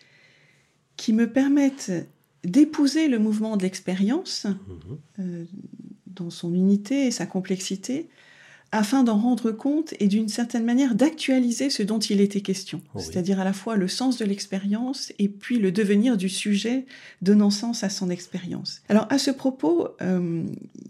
qui 0.97 1.13
me 1.13 1.31
permette 1.31 1.93
d'épouser 2.45 3.09
le 3.09 3.19
mouvement 3.19 3.57
de 3.57 3.63
l'expérience 3.63 4.47
mmh 4.47 5.21
euh, 5.21 5.45
dans 6.07 6.31
son 6.31 6.53
unité 6.53 7.07
et 7.07 7.11
sa 7.13 7.25
complexité, 7.25 8.09
afin 8.73 9.03
d'en 9.03 9.19
rendre 9.19 9.51
compte 9.51 9.95
et 9.99 10.07
d'une 10.07 10.29
certaine 10.29 10.65
manière 10.65 10.95
d'actualiser 10.95 11.71
ce 11.71 11.83
dont 11.83 11.99
il 11.99 12.21
était 12.21 12.41
question, 12.41 12.81
c'est-à-dire 12.97 13.41
à 13.41 13.45
la 13.45 13.53
fois 13.53 13.77
le 13.77 13.89
sens 13.89 14.17
de 14.19 14.25
l'expérience 14.25 15.13
et 15.19 15.29
puis 15.29 15.59
le 15.59 15.73
devenir 15.73 16.17
du 16.17 16.29
sujet 16.29 16.87
donnant 17.21 17.51
sens 17.51 17.83
à 17.83 17.89
son 17.89 18.11
expérience. 18.11 18.83
Alors 18.89 19.09
à 19.11 19.19
ce 19.19 19.33
propos, 19.33 19.89
euh, 20.03 20.45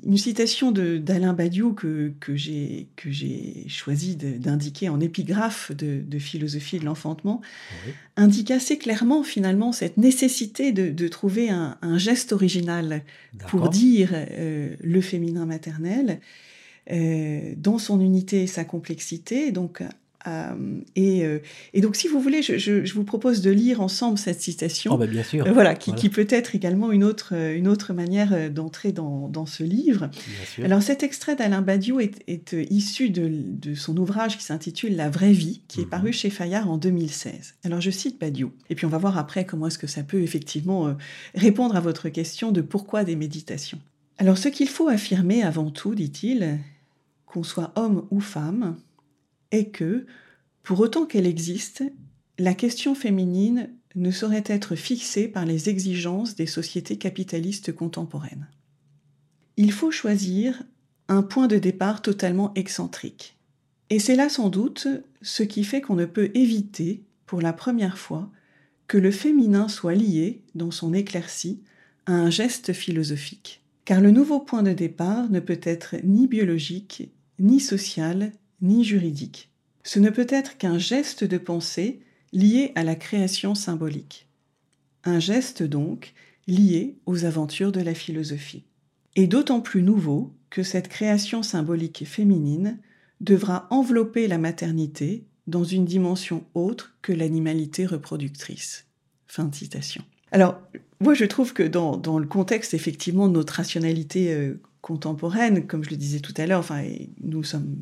une 0.04 0.18
citation 0.18 0.72
d'Alain 0.72 1.32
Badiou 1.32 1.72
que, 1.72 2.12
que 2.20 2.36
j'ai 2.36 2.88
choisi 3.68 4.16
d'indiquer 4.16 4.90
en 4.90 5.00
épigraphe 5.00 5.72
de, 5.72 6.18
philosophie 6.18 6.78
de 6.78 6.84
l'enfantement 6.84 7.40
indique 8.16 8.50
assez 8.50 8.76
clairement 8.76 9.22
finalement 9.22 9.72
cette 9.72 9.96
nécessité 9.96 10.72
de, 10.72 11.08
trouver 11.08 11.48
un, 11.48 11.78
geste 11.96 12.32
original 12.32 13.02
pour 13.48 13.70
dire 13.70 14.10
euh, 14.12 14.74
le 14.82 15.00
féminin 15.00 15.46
maternel. 15.46 16.20
Euh, 16.90 17.54
dans 17.56 17.78
son 17.78 18.00
unité 18.00 18.42
et 18.42 18.46
sa 18.46 18.64
complexité. 18.64 19.52
Donc, 19.52 19.82
euh, 20.26 20.80
et, 20.96 21.24
euh, 21.24 21.38
et, 21.72 21.80
donc, 21.80 21.94
si 21.94 22.08
vous 22.08 22.20
voulez, 22.20 22.42
je, 22.42 22.58
je, 22.58 22.94
vous 22.94 23.04
propose 23.04 23.42
de 23.42 23.50
lire 23.50 23.80
ensemble 23.80 24.18
cette 24.18 24.40
citation. 24.40 24.92
Oh 24.94 24.98
bah 24.98 25.06
bien 25.06 25.22
sûr. 25.22 25.50
voilà, 25.52 25.74
qui, 25.74 25.94
qui, 25.94 26.08
peut 26.08 26.26
être 26.28 26.54
également 26.54 26.90
une 26.90 27.04
autre, 27.04 27.34
une 27.34 27.68
autre 27.68 27.92
manière 27.92 28.50
d'entrer 28.50 28.92
dans, 28.92 29.28
dans, 29.28 29.46
ce 29.46 29.62
livre. 29.62 30.10
Alors, 30.62 30.82
cet 30.82 31.02
extrait 31.02 31.36
d'Alain 31.36 31.62
Badiou 31.62 32.00
est, 32.00 32.22
est 32.26 32.54
issu 32.70 33.10
de, 33.10 33.30
de, 33.30 33.74
son 33.74 33.96
ouvrage 33.96 34.36
qui 34.36 34.44
s'intitule 34.44 34.96
La 34.96 35.10
vraie 35.10 35.32
vie, 35.32 35.62
qui 35.68 35.80
est 35.80 35.84
mhm. 35.84 35.90
paru 35.90 36.12
chez 36.12 36.30
Fayard 36.30 36.68
en 36.68 36.76
2016. 36.76 37.54
Alors, 37.64 37.80
je 37.80 37.90
cite 37.90 38.18
Badiou. 38.18 38.52
Et 38.68 38.74
puis, 38.74 38.86
on 38.86 38.90
va 38.90 38.98
voir 38.98 39.16
après 39.16 39.44
comment 39.44 39.68
est-ce 39.68 39.78
que 39.78 39.86
ça 39.86 40.02
peut 40.02 40.22
effectivement 40.22 40.96
répondre 41.34 41.76
à 41.76 41.80
votre 41.80 42.08
question 42.08 42.52
de 42.52 42.62
pourquoi 42.62 43.04
des 43.04 43.16
méditations. 43.16 43.78
Alors, 44.20 44.36
ce 44.36 44.48
qu'il 44.48 44.68
faut 44.68 44.88
affirmer 44.88 45.42
avant 45.42 45.70
tout, 45.70 45.94
dit-il, 45.94 46.58
qu'on 47.24 47.42
soit 47.42 47.72
homme 47.74 48.06
ou 48.10 48.20
femme, 48.20 48.76
est 49.50 49.70
que, 49.70 50.04
pour 50.62 50.78
autant 50.80 51.06
qu'elle 51.06 51.26
existe, 51.26 51.82
la 52.38 52.52
question 52.52 52.94
féminine 52.94 53.70
ne 53.94 54.10
saurait 54.10 54.44
être 54.44 54.76
fixée 54.76 55.26
par 55.26 55.46
les 55.46 55.70
exigences 55.70 56.36
des 56.36 56.44
sociétés 56.44 56.98
capitalistes 56.98 57.72
contemporaines. 57.72 58.46
Il 59.56 59.72
faut 59.72 59.90
choisir 59.90 60.64
un 61.08 61.22
point 61.22 61.46
de 61.46 61.56
départ 61.56 62.02
totalement 62.02 62.52
excentrique. 62.56 63.38
Et 63.88 63.98
c'est 63.98 64.16
là 64.16 64.28
sans 64.28 64.50
doute 64.50 64.86
ce 65.22 65.42
qui 65.42 65.64
fait 65.64 65.80
qu'on 65.80 65.96
ne 65.96 66.04
peut 66.04 66.30
éviter, 66.34 67.04
pour 67.24 67.40
la 67.40 67.54
première 67.54 67.96
fois, 67.96 68.30
que 68.86 68.98
le 68.98 69.12
féminin 69.12 69.68
soit 69.68 69.94
lié, 69.94 70.42
dans 70.54 70.70
son 70.70 70.92
éclaircie, 70.92 71.62
à 72.04 72.12
un 72.12 72.28
geste 72.28 72.74
philosophique. 72.74 73.59
Car 73.90 74.00
le 74.00 74.12
nouveau 74.12 74.38
point 74.38 74.62
de 74.62 74.72
départ 74.72 75.28
ne 75.30 75.40
peut 75.40 75.58
être 75.64 75.96
ni 76.04 76.28
biologique 76.28 77.10
ni 77.40 77.58
social, 77.58 78.30
ni 78.62 78.84
juridique. 78.84 79.50
Ce 79.82 79.98
ne 79.98 80.10
peut 80.10 80.28
être 80.28 80.56
qu'un 80.58 80.78
geste 80.78 81.24
de 81.24 81.38
pensée 81.38 81.98
lié 82.32 82.70
à 82.76 82.84
la 82.84 82.94
création 82.94 83.56
symbolique. 83.56 84.28
Un 85.02 85.18
geste 85.18 85.64
donc 85.64 86.14
lié 86.46 87.00
aux 87.04 87.24
aventures 87.24 87.72
de 87.72 87.80
la 87.80 87.94
philosophie. 87.94 88.62
Et 89.16 89.26
d'autant 89.26 89.60
plus 89.60 89.82
nouveau 89.82 90.36
que 90.50 90.62
cette 90.62 90.86
création 90.86 91.42
symbolique 91.42 92.06
féminine 92.06 92.78
devra 93.20 93.66
envelopper 93.70 94.28
la 94.28 94.38
maternité 94.38 95.24
dans 95.48 95.64
une 95.64 95.84
dimension 95.84 96.44
autre 96.54 96.96
que 97.02 97.12
l'animalité 97.12 97.86
reproductrice. 97.86 98.86
Fin 99.26 99.50
citation. 99.50 100.04
Alors, 100.32 100.60
moi, 101.00 101.14
je 101.14 101.24
trouve 101.24 101.52
que 101.52 101.62
dans, 101.62 101.96
dans 101.96 102.18
le 102.18 102.26
contexte, 102.26 102.74
effectivement, 102.74 103.28
de 103.28 103.32
notre 103.34 103.54
rationalité 103.54 104.32
euh, 104.32 104.60
contemporaine, 104.80 105.66
comme 105.66 105.84
je 105.84 105.90
le 105.90 105.96
disais 105.96 106.20
tout 106.20 106.34
à 106.36 106.46
l'heure, 106.46 106.60
enfin, 106.60 106.82
nous, 107.22 107.42
sommes, 107.42 107.76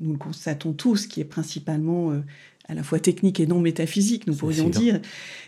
nous 0.00 0.12
le 0.12 0.18
constatons 0.18 0.72
tous, 0.72 1.06
qui 1.06 1.20
est 1.20 1.24
principalement 1.24 2.12
euh, 2.12 2.20
à 2.68 2.74
la 2.74 2.82
fois 2.82 3.00
technique 3.00 3.40
et 3.40 3.46
non 3.46 3.60
métaphysique, 3.60 4.26
nous 4.26 4.36
pourrions 4.36 4.68
dire. 4.68 5.00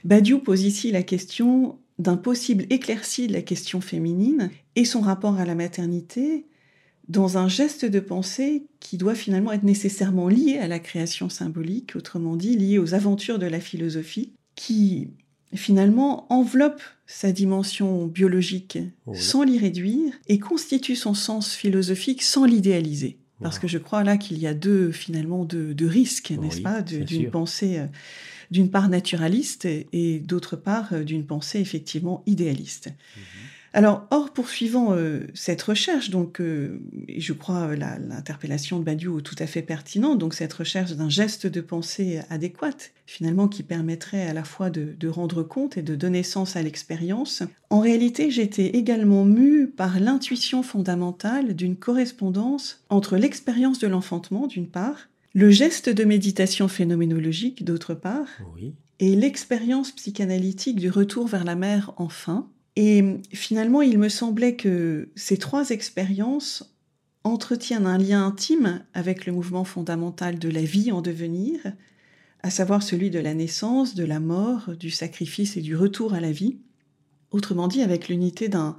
Badiou 0.04 0.40
pose 0.40 0.62
ici 0.64 0.90
la 0.90 1.02
question 1.02 1.78
d'un 1.98 2.16
possible 2.16 2.66
éclairci 2.70 3.28
de 3.28 3.32
la 3.32 3.42
question 3.42 3.80
féminine 3.80 4.50
et 4.74 4.84
son 4.84 5.00
rapport 5.00 5.36
à 5.36 5.44
la 5.44 5.54
maternité 5.54 6.46
dans 7.08 7.38
un 7.38 7.48
geste 7.48 7.84
de 7.84 8.00
pensée 8.00 8.64
qui 8.80 8.96
doit 8.96 9.14
finalement 9.14 9.52
être 9.52 9.64
nécessairement 9.64 10.28
lié 10.28 10.58
à 10.58 10.66
la 10.66 10.78
création 10.78 11.28
symbolique, 11.28 11.94
autrement 11.94 12.36
dit 12.36 12.56
lié 12.56 12.78
aux 12.78 12.94
aventures 12.94 13.38
de 13.38 13.46
la 13.46 13.60
philosophie, 13.60 14.32
qui 14.54 15.10
finalement 15.54 16.32
enveloppe 16.32 16.82
sa 17.06 17.32
dimension 17.32 18.06
biologique 18.06 18.78
sans 19.12 19.42
l'y 19.42 19.58
réduire 19.58 20.14
et 20.28 20.38
constitue 20.38 20.96
son 20.96 21.14
sens 21.14 21.52
philosophique 21.52 22.22
sans 22.22 22.44
l'idéaliser. 22.44 23.18
Parce 23.42 23.58
que 23.58 23.66
je 23.66 23.78
crois 23.78 24.04
là 24.04 24.16
qu'il 24.16 24.38
y 24.38 24.46
a 24.46 24.54
deux, 24.54 24.92
finalement, 24.92 25.44
deux, 25.44 25.74
risques, 25.86 26.30
n'est-ce 26.30 26.60
pas, 26.60 26.80
d'une 26.80 27.28
pensée, 27.30 27.78
euh, 27.78 27.86
d'une 28.52 28.70
part 28.70 28.88
naturaliste 28.88 29.64
et, 29.64 30.20
d'autre 30.20 30.54
part 30.56 30.92
euh, 30.92 31.02
d'une 31.02 31.26
pensée 31.26 31.58
effectivement 31.58 32.22
idéaliste. 32.26 32.86
Mhm. 33.16 33.22
Alors, 33.74 34.06
or, 34.10 34.30
poursuivant 34.32 34.92
euh, 34.92 35.20
cette 35.32 35.62
recherche, 35.62 36.10
donc, 36.10 36.40
euh, 36.40 36.78
je 37.08 37.32
crois 37.32 37.68
euh, 37.68 37.76
l'interpellation 37.76 38.78
de 38.78 38.84
Badiou 38.84 39.22
tout 39.22 39.36
à 39.38 39.46
fait 39.46 39.62
pertinente, 39.62 40.18
donc 40.18 40.34
cette 40.34 40.52
recherche 40.52 40.92
d'un 40.92 41.08
geste 41.08 41.46
de 41.46 41.60
pensée 41.62 42.20
adéquat, 42.28 42.76
finalement, 43.06 43.48
qui 43.48 43.62
permettrait 43.62 44.28
à 44.28 44.34
la 44.34 44.44
fois 44.44 44.68
de, 44.68 45.08
rendre 45.08 45.42
compte 45.42 45.78
et 45.78 45.82
de 45.82 45.94
donner 45.94 46.22
sens 46.22 46.54
à 46.56 46.62
l'expérience, 46.62 47.42
en 47.70 47.80
réalité, 47.80 48.30
j'étais 48.30 48.66
également 48.66 49.24
mue 49.24 49.68
par 49.68 50.00
l'intuition 50.00 50.62
fondamentale 50.62 51.54
d'une 51.54 51.76
correspondance 51.76 52.84
entre 52.90 53.16
l'expérience 53.16 53.78
de 53.78 53.88
l'enfantement, 53.88 54.46
d'une 54.46 54.68
part, 54.68 55.08
le 55.34 55.50
geste 55.50 55.88
de 55.88 56.04
méditation 56.04 56.68
phénoménologique, 56.68 57.64
d'autre 57.64 57.94
part, 57.94 58.28
et 59.00 59.16
l'expérience 59.16 59.92
psychanalytique 59.92 60.78
du 60.78 60.90
retour 60.90 61.26
vers 61.26 61.44
la 61.44 61.56
mer, 61.56 61.94
enfin, 61.96 62.48
et 62.76 63.04
finalement, 63.32 63.82
il 63.82 63.98
me 63.98 64.08
semblait 64.08 64.56
que 64.56 65.10
ces 65.14 65.36
trois 65.36 65.70
expériences 65.70 66.74
entretiennent 67.24 67.86
un 67.86 67.98
lien 67.98 68.26
intime 68.26 68.84
avec 68.94 69.26
le 69.26 69.32
mouvement 69.32 69.64
fondamental 69.64 70.38
de 70.38 70.48
la 70.48 70.62
vie 70.62 70.90
en 70.90 71.02
devenir, 71.02 71.60
à 72.42 72.50
savoir 72.50 72.82
celui 72.82 73.10
de 73.10 73.20
la 73.20 73.34
naissance, 73.34 73.94
de 73.94 74.04
la 74.04 74.20
mort, 74.20 74.70
du 74.78 74.90
sacrifice 74.90 75.56
et 75.56 75.60
du 75.60 75.76
retour 75.76 76.14
à 76.14 76.20
la 76.20 76.32
vie, 76.32 76.58
autrement 77.30 77.68
dit 77.68 77.82
avec 77.82 78.08
l'unité 78.08 78.48
d'un, 78.48 78.76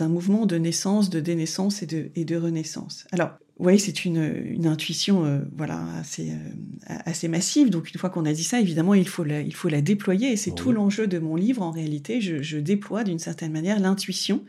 mouvement 0.00 0.46
de 0.46 0.56
naissance, 0.56 1.10
de 1.10 1.20
dénaissance 1.20 1.82
et 1.82 1.86
de, 1.86 2.10
et 2.14 2.24
de 2.24 2.36
renaissance. 2.36 3.06
Alors, 3.12 3.32
oui, 3.58 3.78
c'est 3.78 4.06
une, 4.06 4.66
intuition 4.66 5.26
euh, 5.26 5.40
voilà, 5.54 5.84
assez, 6.00 6.30
euh, 6.30 6.94
assez 7.04 7.28
massive. 7.28 7.68
Donc, 7.68 7.92
une 7.92 8.00
fois 8.00 8.08
qu'on 8.08 8.24
a 8.24 8.32
dit 8.32 8.44
ça, 8.44 8.58
évidemment, 8.58 8.94
il 8.94 9.06
faut 9.06 9.24
la, 9.24 9.42
il 9.42 9.54
faut 9.54 9.68
la 9.68 9.82
déployer. 9.82 10.32
Et 10.32 10.36
c'est 10.36 10.54
tout 10.54 10.72
l'enjeu 10.72 11.06
de 11.06 11.18
mon 11.18 11.36
livre. 11.36 11.60
En 11.60 11.70
réalité, 11.70 12.20
je, 12.20 12.56
déploie 12.56 13.04
d'une 13.04 13.18
certaine 13.18 13.52
manière 13.52 13.78
l'intuition 13.78 14.42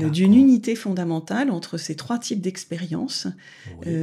euh, 0.00 0.08
d'une 0.08 0.34
unité 0.34 0.74
fondamentale 0.74 1.50
entre 1.50 1.78
ces 1.78 1.94
trois 1.94 2.18
types 2.18 2.40
d'expériences 2.40 3.28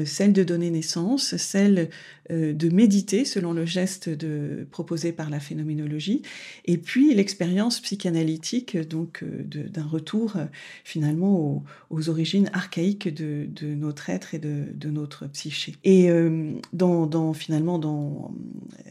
celle 0.05 0.33
de 0.33 0.43
donner 0.43 0.69
naissance, 0.69 1.35
celle 1.37 1.89
de 2.29 2.69
méditer 2.69 3.25
selon 3.25 3.53
le 3.53 3.65
geste 3.65 4.09
de, 4.09 4.67
proposé 4.69 5.11
par 5.11 5.29
la 5.29 5.39
phénoménologie, 5.39 6.21
et 6.65 6.77
puis 6.77 7.13
l'expérience 7.13 7.79
psychanalytique 7.79 8.77
donc 8.77 9.23
d'un 9.23 9.85
retour 9.85 10.35
finalement 10.83 11.63
aux, 11.89 12.09
origines 12.09 12.49
archaïques 12.53 13.13
de, 13.13 13.47
de 13.49 13.67
notre 13.73 14.09
être 14.09 14.35
et 14.37 14.39
de 14.39 14.57
de, 14.73 14.89
notre 14.89 15.27
psyché. 15.27 15.75
Et 15.83 16.09
euh, 16.09 16.53
dans, 16.73 17.33
finalement, 17.33 17.79
dans, 17.79 18.33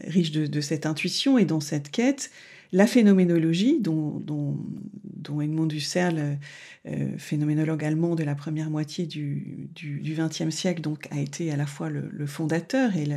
riche 0.05 0.31
de, 0.31 0.61
cette 0.61 0.85
intuition 0.85 1.37
et 1.37 1.45
dans 1.45 1.59
cette 1.59 1.89
quête, 1.89 2.31
la 2.71 2.85
phénoménologie, 2.85 3.79
dont, 3.79 4.19
dont, 4.19 4.57
dont 5.03 5.41
Edmond 5.41 5.69
Husserl, 5.69 6.37
euh, 6.85 7.09
phénoménologue 7.17 7.83
allemand 7.83 8.15
de 8.15 8.23
la 8.23 8.35
première 8.35 8.69
moitié 8.69 9.05
du 9.05 9.69
XXe 10.03 10.49
siècle, 10.49 10.81
donc 10.81 11.07
a 11.11 11.19
été 11.19 11.51
à 11.51 11.57
la 11.57 11.65
fois 11.65 11.89
le, 11.89 12.25
fondateur 12.25 12.95
et, 12.95 13.07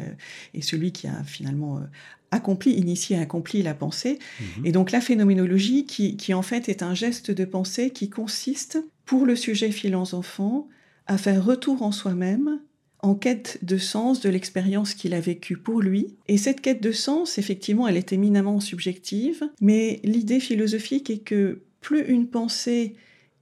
et, 0.54 0.62
celui 0.62 0.92
qui 0.92 1.06
a 1.08 1.22
finalement 1.24 1.78
euh, 1.78 1.82
accompli, 2.30 2.72
initié, 2.72 3.18
accompli 3.18 3.62
la 3.62 3.74
pensée. 3.74 4.18
Mhm. 4.40 4.66
Et 4.66 4.72
donc 4.72 4.92
la 4.92 5.00
phénoménologie, 5.00 5.84
qui, 5.84 6.16
qui, 6.16 6.32
en 6.34 6.42
fait 6.42 6.68
est 6.68 6.82
un 6.82 6.94
geste 6.94 7.30
de 7.30 7.44
pensée 7.44 7.90
qui 7.90 8.08
consiste, 8.08 8.78
pour 9.04 9.26
le 9.26 9.34
sujet 9.34 9.72
philans-enfant, 9.72 10.68
à 11.10 11.18
faire 11.18 11.44
retour 11.44 11.82
en 11.82 11.90
soi-même 11.90 12.60
en 13.00 13.16
quête 13.16 13.58
de 13.62 13.78
sens 13.78 14.20
de 14.20 14.28
l'expérience 14.28 14.94
qu'il 14.94 15.12
a 15.12 15.20
vécue 15.20 15.56
pour 15.56 15.80
lui. 15.80 16.14
Et 16.28 16.38
cette 16.38 16.60
quête 16.60 16.80
de 16.80 16.92
sens, 16.92 17.36
effectivement, 17.36 17.88
elle 17.88 17.96
est 17.96 18.12
éminemment 18.12 18.60
subjective, 18.60 19.42
mais 19.60 20.00
l'idée 20.04 20.38
philosophique 20.38 21.10
est 21.10 21.18
que 21.18 21.62
plus 21.80 22.04
une 22.04 22.28
pensée 22.28 22.94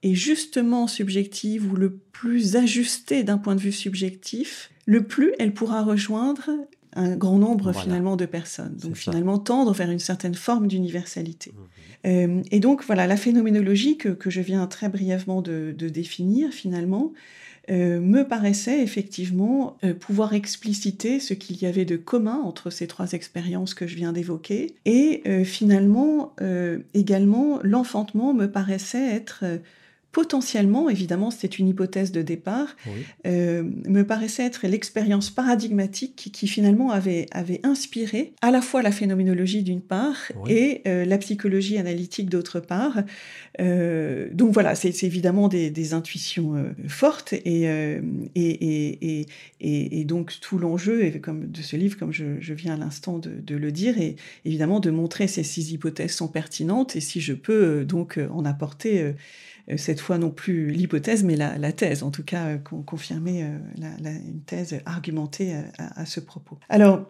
est 0.02 0.14
justement 0.14 0.86
subjective 0.86 1.70
ou 1.70 1.76
le 1.76 1.90
plus 1.90 2.56
ajustée 2.56 3.22
d'un 3.22 3.36
point 3.36 3.54
de 3.54 3.60
vue 3.60 3.72
subjectif, 3.72 4.70
le 4.86 5.02
plus 5.02 5.32
elle 5.38 5.52
pourra 5.52 5.82
rejoindre 5.82 6.48
un 6.94 7.16
grand 7.16 7.36
nombre 7.36 7.72
finalement 7.72 8.16
de 8.16 8.24
personnes. 8.24 8.76
Donc 8.76 8.96
finalement 8.96 9.38
tendre 9.38 9.72
vers 9.72 9.90
une 9.90 9.98
certaine 9.98 10.34
forme 10.34 10.68
d'universalité. 10.68 11.52
Mmh. 11.52 12.06
Euh, 12.06 12.42
et 12.50 12.60
donc 12.60 12.84
voilà, 12.84 13.06
la 13.06 13.16
phénoménologie 13.16 13.98
que, 13.98 14.08
que 14.08 14.30
je 14.30 14.40
viens 14.40 14.66
très 14.68 14.88
brièvement 14.88 15.42
de, 15.42 15.74
de 15.76 15.88
définir 15.88 16.50
finalement, 16.52 17.12
euh, 17.70 18.00
me 18.00 18.22
paraissait 18.22 18.82
effectivement 18.82 19.76
euh, 19.84 19.92
pouvoir 19.92 20.32
expliciter 20.32 21.20
ce 21.20 21.34
qu'il 21.34 21.60
y 21.60 21.66
avait 21.66 21.84
de 21.84 21.96
commun 21.96 22.40
entre 22.44 22.70
ces 22.70 22.86
trois 22.86 23.12
expériences 23.12 23.74
que 23.74 23.86
je 23.86 23.96
viens 23.96 24.12
d'évoquer. 24.12 24.74
Et 24.84 25.22
euh, 25.26 25.44
finalement, 25.44 26.34
également, 26.94 27.60
l'enfantement 27.62 28.32
me 28.32 28.46
paraissait 28.50 29.14
être 29.14 29.44
potentiellement, 30.12 30.88
évidemment, 30.88 31.30
c'était 31.30 31.56
une 31.56 31.68
hypothèse 31.68 32.12
de 32.12 32.22
départ, 32.22 32.76
euh, 33.26 33.62
me 33.86 34.02
paraissait 34.02 34.44
être 34.44 34.66
l'expérience 34.66 35.30
paradigmatique 35.30 36.30
qui, 36.32 36.48
finalement 36.48 36.90
avait, 36.90 37.26
avait 37.30 37.60
inspiré 37.62 38.32
à 38.40 38.50
la 38.50 38.62
fois 38.62 38.80
la 38.80 38.90
phénoménologie 38.90 39.62
d'une 39.62 39.82
part 39.82 40.16
et 40.48 40.80
euh, 40.86 41.04
la 41.04 41.18
psychologie 41.18 41.76
analytique 41.76 42.30
d'autre 42.30 42.58
part. 42.58 43.02
Euh, 43.60 44.28
donc 44.32 44.52
voilà, 44.52 44.74
c'est 44.74 45.04
évidemment 45.04 45.48
des, 45.48 45.92
intuitions 45.92 46.74
fortes 46.86 47.32
et, 47.32 47.62
et, 48.34 49.20
et, 49.20 49.26
et, 49.60 50.04
donc 50.04 50.38
tout 50.40 50.58
l'enjeu 50.58 51.10
de 51.10 51.62
ce 51.62 51.76
livre, 51.76 51.96
comme 51.96 52.12
je, 52.12 52.52
viens 52.52 52.74
à 52.74 52.76
l'instant 52.76 53.18
de, 53.18 53.30
de, 53.30 53.56
le 53.56 53.72
dire, 53.72 53.98
est 53.98 54.16
évidemment 54.44 54.80
de 54.80 54.90
montrer 54.90 55.28
ces 55.28 55.44
six 55.44 55.72
hypothèses 55.72 56.12
sont 56.12 56.28
pertinentes 56.28 56.96
et 56.96 57.00
si 57.00 57.20
je 57.20 57.32
peux 57.32 57.84
donc 57.84 58.18
en 58.30 58.44
apporter 58.44 59.14
cette 59.76 60.00
fois 60.00 60.18
non 60.18 60.30
plus 60.30 60.70
l'hypothèse, 60.70 61.24
mais 61.24 61.36
la, 61.36 61.72
thèse, 61.72 62.02
en 62.02 62.10
tout 62.10 62.22
cas 62.22 62.46
euh, 62.46 62.58
confirmer 62.58 63.44
euh, 63.44 63.58
une 64.00 64.40
thèse 64.46 64.80
argumentée 64.86 65.54
à, 65.78 66.06
ce 66.06 66.20
propos. 66.20 66.58
Alors, 66.68 67.06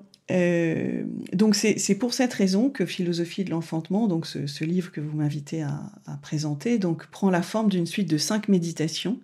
donc 1.32 1.54
c'est 1.54 1.94
pour 1.94 2.14
cette 2.14 2.34
raison 2.34 2.68
que 2.68 2.84
Philosophie 2.84 3.44
de 3.44 3.50
l'enfantement, 3.50 4.08
donc 4.08 4.26
ce, 4.26 4.64
livre 4.64 4.90
que 4.90 5.00
vous 5.00 5.16
m'invitez 5.16 5.62
à, 5.62 5.90
présenter, 6.20 6.78
donc 6.78 7.06
prend 7.06 7.30
la 7.30 7.42
forme 7.42 7.68
d'une 7.68 7.86
suite 7.86 8.10
de 8.10 8.18
cinq 8.18 8.48
méditations 8.48 9.20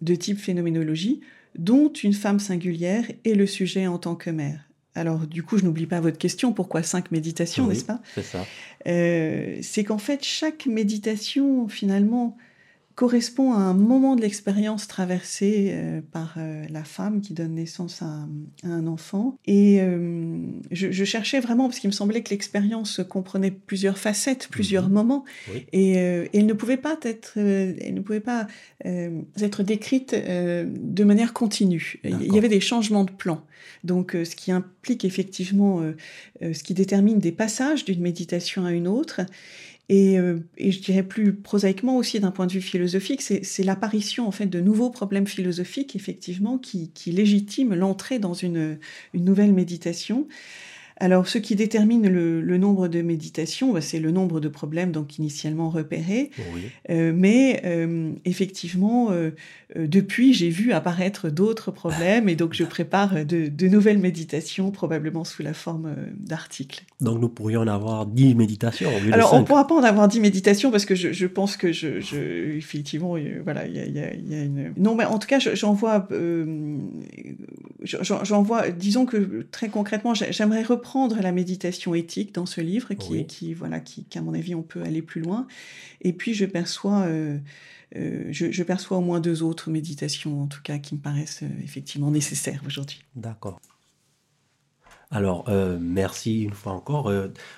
de 0.00 0.14
type 0.14 0.38
phénoménologie, 0.38 1.20
dont 1.58 1.92
une 1.92 2.12
femme 2.12 2.38
singulière 2.38 3.04
est 3.24 3.34
le 3.34 3.46
sujet 3.46 3.86
en 3.86 3.98
tant 3.98 4.14
que 4.14 4.30
mère. 4.30 4.60
Alors 4.94 5.26
du 5.26 5.42
coup, 5.42 5.58
je 5.58 5.64
n'oublie 5.64 5.86
pas 5.86 6.00
votre 6.00 6.18
question, 6.18 6.52
pourquoi 6.52 6.82
cinq 6.82 7.10
méditations, 7.10 7.66
n'est-ce 7.66 7.84
pas? 7.84 8.00
C'est 8.14 8.22
ça. 8.22 8.46
c'est 8.84 9.84
qu'en 9.84 9.98
fait, 9.98 10.22
chaque 10.24 10.66
méditation, 10.66 11.68
finalement, 11.68 12.38
correspond 12.96 13.52
à 13.52 13.58
un 13.58 13.74
moment 13.74 14.16
de 14.16 14.22
l'expérience 14.22 14.88
traversée 14.88 15.68
euh, 15.70 16.00
par 16.12 16.36
euh, 16.38 16.64
la 16.70 16.82
femme 16.82 17.20
qui 17.20 17.34
donne 17.34 17.54
naissance 17.54 18.00
à, 18.00 18.26
un 18.64 18.86
enfant. 18.86 19.36
Et 19.44 19.82
euh, 19.82 20.38
je, 20.70 21.04
cherchais 21.04 21.38
vraiment, 21.40 21.68
parce 21.68 21.78
qu'il 21.78 21.88
me 21.88 21.92
semblait 21.92 22.22
que 22.22 22.30
l'expérience 22.30 23.02
comprenait 23.06 23.50
plusieurs 23.50 23.98
facettes, 23.98 24.48
plusieurs 24.50 24.88
mhm. 24.88 24.94
moments, 24.94 25.24
et, 25.72 25.92
elle 25.92 26.46
ne 26.46 26.54
pouvait 26.54 26.78
pas 26.78 26.96
être, 27.02 27.34
elle 27.36 27.94
ne 27.94 28.00
pouvait 28.00 28.20
pas 28.20 28.46
être 28.82 29.62
décrite 29.62 30.14
de 30.14 31.04
manière 31.04 31.34
continue. 31.34 32.00
Il 32.02 32.32
y 32.32 32.38
avait 32.38 32.48
des 32.48 32.60
changements 32.60 33.04
de 33.04 33.10
plan. 33.10 33.44
Donc, 33.84 34.12
ce 34.12 34.34
qui 34.34 34.52
implique 34.52 35.04
effectivement, 35.04 35.82
ce 36.40 36.62
qui 36.62 36.74
détermine 36.74 37.18
des 37.18 37.32
passages 37.32 37.84
d'une 37.84 38.00
méditation 38.00 38.64
à 38.64 38.72
une 38.72 38.88
autre. 38.88 39.20
Euh, 39.92 40.40
et, 40.56 40.72
je 40.72 40.80
dirais 40.80 41.04
plus 41.04 41.32
prosaïquement 41.34 41.96
aussi 41.96 42.18
d'un 42.18 42.32
point 42.32 42.46
de 42.46 42.52
vue 42.52 42.60
philosophique, 42.60 43.22
c'est 43.22 43.62
l'apparition 43.62 44.26
en 44.26 44.32
fait 44.32 44.46
de 44.46 44.60
nouveaux 44.60 44.90
problèmes 44.90 45.28
philosophiques 45.28 45.94
effectivement 45.94 46.58
qui, 46.58 46.90
qui 46.90 47.12
légitiment 47.12 47.76
l'entrée 47.76 48.18
dans 48.18 48.34
une, 48.34 48.78
une, 49.14 49.24
nouvelle 49.24 49.52
méditation. 49.52 50.26
Alors, 50.98 51.28
ce 51.28 51.36
qui 51.38 51.56
détermine 51.56 52.08
le, 52.08 52.58
nombre 52.58 52.88
de 52.88 53.02
méditations, 53.02 53.72
bah, 53.72 53.82
c'est 53.82 53.98
le 53.98 54.10
nombre 54.10 54.40
de 54.40 54.48
problèmes 54.48 54.92
donc 54.92 55.18
initialement 55.18 55.68
repérés. 55.68 56.30
Euh, 56.88 57.12
mais 57.14 57.60
euh, 57.64 58.12
effectivement, 58.24 59.10
euh, 59.10 59.30
depuis, 59.74 60.32
j'ai 60.32 60.48
vu 60.48 60.72
apparaître 60.72 61.28
d'autres 61.28 61.70
problèmes 61.70 62.30
et 62.30 62.34
donc 62.34 62.54
je 62.54 62.64
prépare 62.64 63.26
de, 63.26 63.66
nouvelles 63.66 63.98
méditations, 63.98 64.70
probablement 64.70 65.24
sous 65.24 65.42
la 65.42 65.52
forme 65.52 65.94
d'articles. 66.18 66.84
Donc, 67.00 67.20
nous 67.20 67.28
pourrions 67.28 67.60
en 67.60 67.68
avoir 67.68 68.06
dix 68.06 68.34
méditations. 68.34 68.90
Alors, 69.12 69.34
on 69.34 69.40
ne 69.40 69.44
pourra 69.44 69.66
pas 69.66 69.74
en 69.74 69.82
avoir 69.82 70.08
dix 70.08 70.20
méditations 70.20 70.70
parce 70.70 70.86
que 70.86 70.94
je, 70.94 71.26
pense 71.26 71.58
que 71.58 71.72
je, 71.72 72.56
effectivement, 72.56 73.16
voilà, 73.44 73.66
il 73.66 73.74
y, 73.74 74.34
a, 74.34 74.44
une. 74.44 74.72
Non, 74.78 74.94
mais 74.94 75.04
en 75.04 75.18
tout 75.18 75.28
cas, 75.28 75.38
j'en 75.40 75.74
vois, 75.74 76.08
j'en 77.86 78.42
vois. 78.42 78.70
Disons 78.70 79.06
que 79.06 79.46
très 79.50 79.68
concrètement, 79.68 80.14
j'aimerais 80.14 80.62
reprendre 80.62 80.86
prendre 80.86 81.20
la 81.20 81.32
méditation 81.32 81.96
éthique 81.96 82.32
dans 82.32 82.46
ce 82.46 82.60
livre, 82.60 82.94
qui, 82.94 83.26
qui 83.26 83.54
voilà, 83.54 83.80
qui, 83.80 84.04
qu'à 84.04 84.20
mon 84.20 84.34
avis, 84.34 84.54
on 84.54 84.62
peut 84.62 84.82
aller 84.82 85.02
plus 85.02 85.20
loin. 85.20 85.48
Et 86.00 86.12
puis, 86.12 86.32
je 86.32 86.44
perçois, 86.44 87.00
euh, 87.06 87.38
euh, 87.96 88.28
je, 88.30 88.62
perçois 88.62 88.98
au 88.98 89.00
moins 89.00 89.18
deux 89.18 89.42
autres 89.42 89.68
méditations, 89.68 90.42
en 90.42 90.46
tout 90.46 90.62
cas, 90.62 90.78
qui 90.78 90.94
me 90.94 91.00
paraissent 91.00 91.42
euh, 91.42 91.64
effectivement 91.64 92.12
nécessaires 92.12 92.62
aujourd'hui. 92.66 93.02
D'accord. 93.16 93.60
Alors, 95.10 95.48
merci 95.80 96.42
une 96.42 96.52
fois 96.52 96.72
encore. 96.72 97.12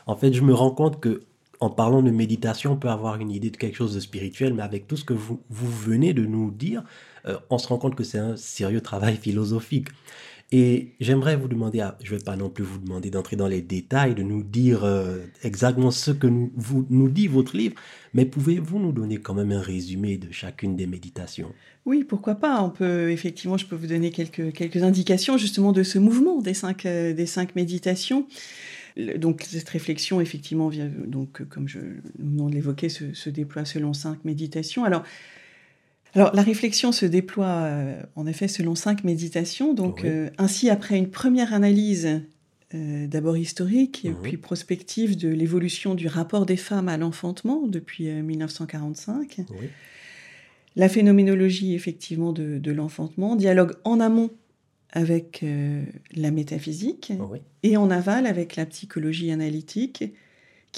en 0.07 0.17
fait, 0.17 0.35
je 0.35 0.43
me 0.43 0.53
rends 0.53 0.71
compte 0.71 1.01
que 1.01 1.23
en 1.61 1.71
parlant 1.71 2.03
de 2.03 2.11
méditation, 2.11 2.73
on 2.73 2.77
peut 2.77 2.91
avoir 2.91 3.21
une 3.21 3.31
idée 3.31 3.51
de 3.51 3.57
quelque 3.57 3.77
chose 3.77 3.95
de 3.95 4.01
spirituel, 4.01 4.55
mais 4.55 4.62
avec 4.62 4.87
tout 4.87 4.97
ce 4.97 5.05
que 5.05 5.14
vous, 5.14 5.41
vous 5.49 5.71
venez 5.71 6.12
de 6.14 6.25
nous 6.25 6.51
dire, 6.51 6.85
on 7.51 7.59
se 7.59 7.69
rend 7.69 7.79
compte 7.79 7.95
que 7.95 8.05
c'est 8.05 8.19
un 8.19 8.37
sérieux 8.37 8.81
travail 8.81 9.17
philosophique. 9.17 9.88
Et 10.51 10.95
j'aimerais 10.99 11.37
vous 11.37 11.49
demander, 11.49 11.87
je 12.03 12.14
ne 12.14 12.19
vais 12.19 12.25
pas 12.25 12.37
non 12.37 12.49
plus 12.49 12.64
vous 12.64 12.79
demander 12.79 13.11
d'entrer 13.11 13.37
dans 13.37 13.49
les 13.49 13.61
détails, 13.61 14.14
de 14.14 14.23
nous 14.23 14.43
dire 14.43 14.83
euh, 14.83 15.19
exactement 15.43 15.91
ce 15.91 16.11
que 16.11 16.27
nous, 16.27 16.51
vous, 16.57 16.87
nous 16.88 17.11
dit 17.11 17.27
votre 17.27 17.55
livre, 17.55 17.75
mais 18.14 18.25
pouvez-vous 18.25 18.79
nous 18.79 18.93
donner 18.93 19.19
quand 19.19 19.35
même 19.35 19.53
un 19.53 19.61
résumé 19.61 20.17
de 20.17 20.33
chacune 20.33 20.75
des 20.75 20.87
méditations? 20.87 21.53
Oui, 21.85 22.03
pourquoi 22.03 22.37
pas. 22.37 22.62
On 22.62 22.71
peut 22.71 23.11
effectivement, 23.11 23.59
je 23.59 23.67
peux 23.67 23.77
vous 23.77 23.88
donner 23.88 24.11
quelques, 24.11 24.55
quelques 24.55 24.83
indications 24.83 25.37
justement 25.37 25.73
de 25.73 25.83
ce 25.83 25.99
mouvement 25.99 26.41
des 26.41 26.55
cinq, 26.55 26.87
euh, 26.87 27.12
des 27.12 27.27
cinq 27.27 27.55
méditations. 27.55 28.27
Donc 29.17 29.43
cette 29.47 29.69
réflexion, 29.69 30.19
effectivement, 30.23 30.69
vient, 30.69 30.91
donc 31.07 31.47
comme 31.51 31.69
je, 31.69 31.79
nous 32.19 32.31
venons 32.31 32.49
de 32.49 32.55
l'évoquer, 32.55 32.88
se, 32.88 33.12
se, 33.12 33.29
déploie 33.29 33.67
selon 33.67 33.93
cinq 33.93 34.25
méditations. 34.25 34.85
Alors, 34.85 35.05
alors 36.14 36.35
la 36.35 36.42
réflexion 36.42 36.92
se 36.92 37.07
déploie 37.07 37.47
euh, 37.47 38.03
en 38.16 38.27
effet 38.27 38.49
selon 38.49 38.75
cinq 38.75 39.05
méditations. 39.05 39.75
Donc 39.75 40.05
euh, 40.05 40.31
ainsi 40.38 40.71
après 40.71 40.97
une 40.97 41.11
première 41.11 41.53
analyse 41.53 42.21
euh, 42.75 43.07
d'abord 43.07 43.37
historique 43.37 44.05
et 44.05 44.12
puis 44.12 44.37
prospective 44.37 45.16
de 45.16 45.29
l'évolution 45.29 45.94
du 45.94 46.07
rapport 46.07 46.47
des 46.47 46.57
femmes 46.57 46.88
à 46.88 46.97
l'enfantement 46.97 47.66
depuis 47.66 48.11
1945. 48.11 49.40
La 50.77 50.88
phénoménologie 50.88 51.75
effectivement 51.75 52.33
de, 52.33 52.59
de 52.59 52.73
l'enfantement, 52.73 53.37
dialogue 53.37 53.75
en 53.85 54.01
amont 54.01 54.31
avec 54.92 55.44
la 56.14 56.31
métaphysique 56.31 57.12
et 57.62 57.77
en 57.77 57.90
aval 57.90 58.27
avec 58.27 58.57
la 58.57 58.64
psychologie 58.64 59.31
analytique 59.31 60.05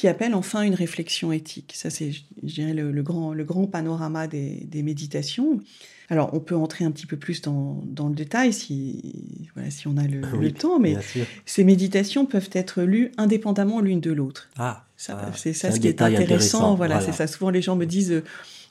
qui 0.00 0.08
appelle 0.08 0.34
enfin 0.34 0.62
une 0.62 0.74
réflexion 0.74 1.30
éthique. 1.30 1.74
Ça, 1.76 1.90
c'est, 1.90 2.10
je 2.10 2.22
dirais, 2.42 2.72
le, 2.72 3.02
grand, 3.02 3.34
le 3.34 3.44
grand 3.44 3.66
panorama 3.66 4.28
des, 4.28 4.82
méditations. 4.82 5.60
Alors, 6.08 6.32
on 6.32 6.40
peut 6.40 6.56
entrer 6.56 6.86
un 6.86 6.90
petit 6.90 7.04
peu 7.04 7.18
plus 7.18 7.42
dans, 7.42 7.84
le 8.08 8.14
détail 8.14 8.54
si, 8.54 9.50
voilà, 9.54 9.70
si 9.70 9.88
on 9.88 9.98
a 9.98 10.04
le, 10.04 10.52
temps, 10.58 10.80
mais 10.80 10.96
ces 11.44 11.64
méditations 11.64 12.24
peuvent 12.24 12.48
être 12.52 12.80
lues 12.80 13.12
indépendamment 13.18 13.82
l'une 13.82 14.00
de 14.00 14.10
l'autre. 14.10 14.48
Ah, 14.56 14.86
c'est 14.96 15.52
ça 15.52 15.70
ce 15.70 15.78
qui 15.78 15.88
est 15.88 16.00
intéressant. 16.00 16.76
Voilà, 16.76 17.02
c'est 17.02 17.12
ça. 17.12 17.26
Souvent, 17.26 17.50
les 17.50 17.60
gens 17.60 17.76
me 17.76 17.84
disent 17.84 18.12
euh, 18.12 18.24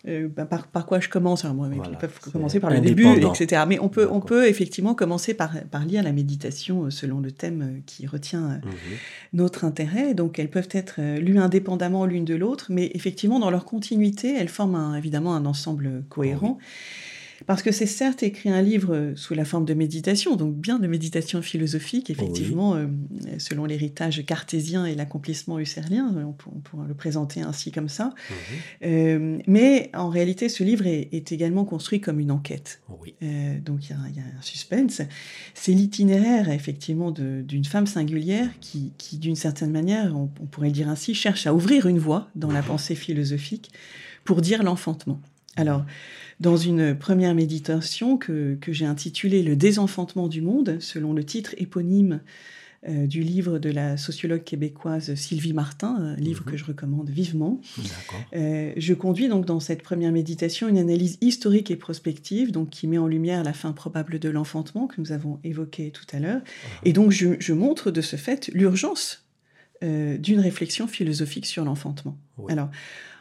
bah, 0.06 0.46
par, 0.46 0.86
quoi 0.86 1.00
je 1.00 1.10
commence 1.10 1.44
Moi, 1.44 1.70
Ils 1.92 1.98
peuvent 1.98 2.20
commencer 2.32 2.60
par 2.60 2.70
le 2.70 2.80
début, 2.80 3.06
etc. 3.06 3.64
Mais 3.68 3.80
on 3.80 3.90
peut, 3.90 4.08
on 4.10 4.22
peut 4.22 4.48
effectivement 4.48 4.96
commencer 4.96 5.34
par, 5.34 5.52
par 5.72 5.86
lire 5.86 6.04
la 6.04 6.14
méditation 6.14 6.86
euh, 6.86 6.90
selon 6.90 7.20
le 7.20 7.32
thème 7.32 7.62
euh, 7.62 7.80
qui 7.86 8.08
retient 8.08 8.62
mhm. 8.64 8.72
notre 9.34 9.66
intérêt. 9.66 10.14
Donc, 10.14 10.40
elles 10.40 10.50
peuvent 10.50 10.70
être 10.72 11.02
lues 11.20 11.40
indépendamment 11.40 12.06
l'une 12.06 12.26
de 12.26 12.36
l'autre, 12.36 12.68
mais 12.70 12.92
effectivement, 12.94 13.40
dans 13.40 13.50
leur 13.50 13.66
continuité, 13.66 14.36
elles 14.36 14.48
forment 14.48 14.96
évidemment 14.98 15.36
un 15.36 15.46
ensemble 15.46 16.04
cohérent. 16.10 16.60
Parce 17.50 17.64
que 17.64 17.72
c'est 17.72 17.88
certes 17.88 18.22
écrit 18.22 18.52
un 18.52 18.62
livre 18.62 19.14
sous 19.16 19.34
la 19.34 19.44
forme 19.44 19.66
de 19.66 19.74
méditation, 19.74 20.36
donc 20.36 20.54
bien 20.54 20.78
de 20.78 20.86
méditation 20.86 21.42
philosophique, 21.42 22.12
effectivement, 22.12 22.76
euh, 22.76 22.86
selon 23.40 23.66
l'héritage 23.66 24.24
cartésien 24.24 24.86
et 24.86 24.94
l'accomplissement 24.94 25.58
husserlien, 25.58 26.14
on, 26.28 26.32
pourrait 26.32 26.88
le 26.88 26.94
présenter 26.94 27.42
ainsi 27.42 27.72
comme 27.72 27.90
ça. 27.90 28.14
Mhm. 28.30 28.36
Euh, 28.84 29.40
mais 29.48 29.90
en 29.96 30.10
réalité, 30.10 30.48
ce 30.48 30.64
livre 30.64 30.86
est, 30.86 31.32
également 31.32 31.66
construit 31.66 32.00
comme 32.00 32.20
une 32.20 32.30
enquête. 32.30 32.84
Euh, 33.24 33.60
donc 33.62 33.90
il 33.90 33.94
y, 33.94 34.20
a 34.20 34.22
un 34.22 34.42
suspense. 34.44 35.02
C'est 35.56 35.74
l'itinéraire, 35.74 36.52
effectivement, 36.52 37.10
d'une 37.10 37.66
femme 37.66 37.88
singulière 37.88 38.48
qui, 38.62 38.94
d'une 39.14 39.36
certaine 39.36 39.72
manière, 39.72 40.16
on, 40.16 40.28
pourrait 40.28 40.70
dire 40.70 40.88
ainsi, 40.88 41.16
cherche 41.16 41.48
à 41.48 41.56
ouvrir 41.56 41.88
une 41.88 41.98
voie 41.98 42.30
dans 42.36 42.52
la 42.52 42.62
pensée 42.62 42.94
philosophique 42.94 43.72
pour 44.24 44.42
dire 44.42 44.62
l'enfantement. 44.62 45.20
Alors, 45.56 45.84
dans 46.40 46.58
une 46.58 46.98
première 46.98 47.36
méditation 47.36 48.18
que, 48.18 48.58
j'ai 48.68 48.86
intitulée 48.86 49.44
Le 49.44 49.56
désenfantement 49.56 50.28
du 50.28 50.42
monde, 50.42 50.78
selon 50.80 51.14
le 51.14 51.24
titre 51.24 51.54
éponyme 51.58 52.22
euh, 52.88 53.08
du 53.08 53.24
livre 53.24 53.60
de 53.60 53.70
la 53.70 53.98
sociologue 53.98 54.46
québécoise 54.46 55.14
Sylvie 55.16 55.52
Martin, 55.52 55.96
un 56.00 56.16
livre 56.16 56.46
mhm. 56.46 56.52
que 56.52 56.58
je 56.58 56.64
recommande 56.64 57.10
vivement. 57.10 57.60
Euh, 58.34 58.72
je 58.78 58.94
conduis 58.94 59.28
donc 59.28 59.46
dans 59.46 59.60
cette 59.60 59.84
première 59.84 60.14
méditation 60.14 60.70
une 60.70 60.78
analyse 60.78 61.18
historique 61.20 61.72
et 61.72 61.76
prospective, 61.76 62.54
donc 62.54 62.70
qui 62.70 62.88
met 62.88 62.98
en 62.98 63.08
lumière 63.08 63.44
la 63.44 63.52
fin 63.52 63.74
probable 63.74 64.18
de 64.18 64.30
l'enfantement 64.30 64.88
que 64.88 65.02
nous 65.02 65.12
avons 65.12 65.40
évoqué 65.44 65.92
tout 65.92 66.06
à 66.14 66.20
l'heure, 66.20 66.42
ah. 66.46 66.80
et 66.86 66.94
donc 66.94 67.12
je, 67.12 67.54
montre 67.54 67.92
de 67.92 68.00
ce 68.00 68.16
fait 68.16 68.50
l'urgence 68.54 69.26
euh, 69.84 70.18
d'une 70.18 70.40
réflexion 70.40 70.88
philosophique 70.88 71.48
sur 71.48 71.66
l'enfantement. 71.66 72.18
Alors, 72.48 72.70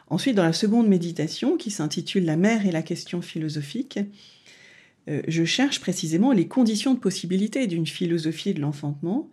Ensuite, 0.09 0.35
dans 0.35 0.43
la 0.43 0.53
seconde 0.53 0.87
méditation, 0.87 1.57
qui 1.57 1.71
s'intitule 1.71 2.25
La 2.25 2.35
mère 2.35 2.65
et 2.65 2.71
la 2.71 2.81
question 2.81 3.21
philosophique, 3.21 3.99
euh, 5.09 5.21
je 5.27 5.43
cherche 5.43 5.79
précisément 5.79 6.31
les 6.31 6.47
conditions 6.47 6.93
de 6.93 6.99
possibilité 6.99 7.67
d'une 7.67 7.87
philosophie 7.87 8.53
de 8.53 8.61
l'enfantement. 8.61 9.29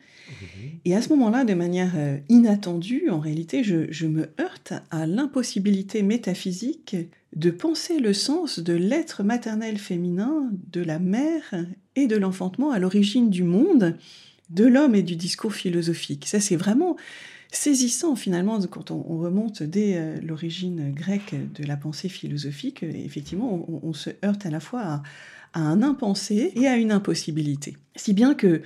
Et 0.84 0.96
à 0.96 1.02
ce 1.02 1.08
moment-là, 1.10 1.44
de 1.44 1.54
manière 1.54 1.92
euh, 1.96 2.18
inattendue, 2.28 3.10
en 3.10 3.20
réalité, 3.20 3.62
je, 3.62 4.06
me 4.06 4.28
heurte 4.40 4.72
à 4.90 5.06
l'impossibilité 5.06 6.02
métaphysique 6.02 6.96
de 7.34 7.50
penser 7.50 8.00
le 8.00 8.12
sens 8.12 8.58
de 8.58 8.72
l'être 8.72 9.22
maternel 9.22 9.78
féminin, 9.78 10.50
de 10.72 10.80
la 10.80 10.98
mère 10.98 11.54
et 11.94 12.06
de 12.06 12.16
l'enfantement 12.16 12.70
à 12.72 12.78
l'origine 12.78 13.30
du 13.30 13.44
monde, 13.44 13.96
de 14.50 14.64
l'homme 14.64 14.94
et 14.94 15.02
du 15.02 15.16
discours 15.16 15.54
philosophique. 15.54 16.26
Ça, 16.26 16.40
c'est 16.40 16.56
vraiment 16.56 16.96
saisissant 17.50 18.16
finalement 18.16 18.60
quand 18.66 18.90
on, 18.90 19.02
remonte 19.18 19.62
dès 19.62 19.96
euh, 19.96 20.20
l'origine 20.20 20.92
grecque 20.92 21.34
de 21.54 21.64
la 21.64 21.76
pensée 21.76 22.08
philosophique. 22.08 22.82
Effectivement, 22.82 23.66
on, 23.82 23.92
se 23.92 24.10
heurte 24.24 24.46
à 24.46 24.50
la 24.50 24.60
fois 24.60 25.02
à, 25.52 25.60
un 25.60 25.82
impensé 25.82 26.52
et 26.54 26.66
à 26.66 26.76
une 26.76 26.92
impossibilité. 26.92 27.76
Si 27.94 28.12
bien 28.12 28.34
que 28.34 28.62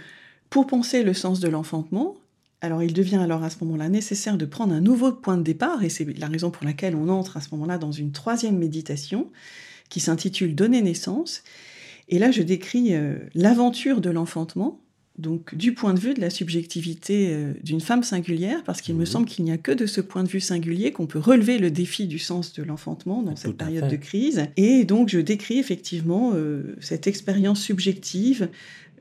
pour 0.49 0.67
penser 0.67 1.03
le 1.03 1.15
sens 1.15 1.39
de 1.41 1.49
l'enfantement, 1.49 2.17
alors 2.61 2.83
il 2.83 2.93
devient 2.93 3.17
alors 3.17 3.45
à 3.45 3.51
ce 3.51 3.63
moment-là 3.65 3.89
nécessaire 3.89 4.37
de 4.37 4.45
prendre 4.45 4.75
un 4.75 4.81
nouveau 4.81 5.13
point 5.13 5.37
de 5.37 5.43
départ, 5.43 5.85
et 5.85 5.89
c'est 5.89 6.05
la 6.19 6.27
raison 6.27 6.51
pour 6.51 6.65
laquelle 6.65 6.97
on 6.97 7.09
entre 7.09 7.37
à 7.37 7.41
ce 7.41 7.51
moment-là 7.53 7.79
dans 7.79 7.93
une 7.93 8.13
troisième 8.13 8.59
méditation 8.59 9.31
qui 9.89 10.01
s'intitule 10.01 10.55
Donner 10.55 10.83
naissance. 10.83 11.43
Et 12.09 12.19
là, 12.19 12.31
je 12.31 12.43
décris 12.43 12.95
euh, 12.95 13.19
l'aventure 13.35 14.01
de 14.01 14.11
l'enfantement, 14.11 14.81
donc 15.21 15.55
du 15.55 15.75
point 15.75 15.95
de 15.95 16.01
vue 16.01 16.15
de 16.15 16.21
la 16.21 16.31
subjectivité 16.31 17.29
euh, 17.31 17.53
d'une 17.63 17.81
femme 17.81 18.03
singulière, 18.03 18.65
parce 18.65 18.81
qu'il 18.81 18.95
me 18.97 19.05
semble 19.05 19.27
qu'il 19.27 19.45
n'y 19.45 19.53
a 19.53 19.59
que 19.59 19.73
de 19.73 19.87
ce 19.87 20.01
point 20.01 20.25
de 20.25 20.29
vue 20.29 20.41
singulier 20.41 20.93
qu'on 20.93 21.07
peut 21.07 21.19
relever 21.19 21.59
le 21.59 21.71
défi 21.71 22.07
du 22.07 22.19
sens 22.19 22.53
de 22.53 22.63
l'enfantement 22.63 23.23
dans 23.23 23.37
cette 23.37 23.57
période 23.57 23.89
de 23.89 23.97
crise. 23.97 24.47
Et 24.57 24.85
donc 24.85 25.09
je 25.09 25.19
décris 25.19 25.59
effectivement 25.59 26.33
euh, 26.35 26.77
cette 26.81 27.07
expérience 27.07 27.61
subjective 27.61 28.49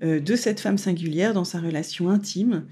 euh, 0.03 0.19
de 0.19 0.35
cette 0.35 0.59
femme 0.59 0.77
singulière 0.77 1.33
dans 1.33 1.45
sa 1.45 1.59
relation 1.59 2.09
intime, 2.09 2.65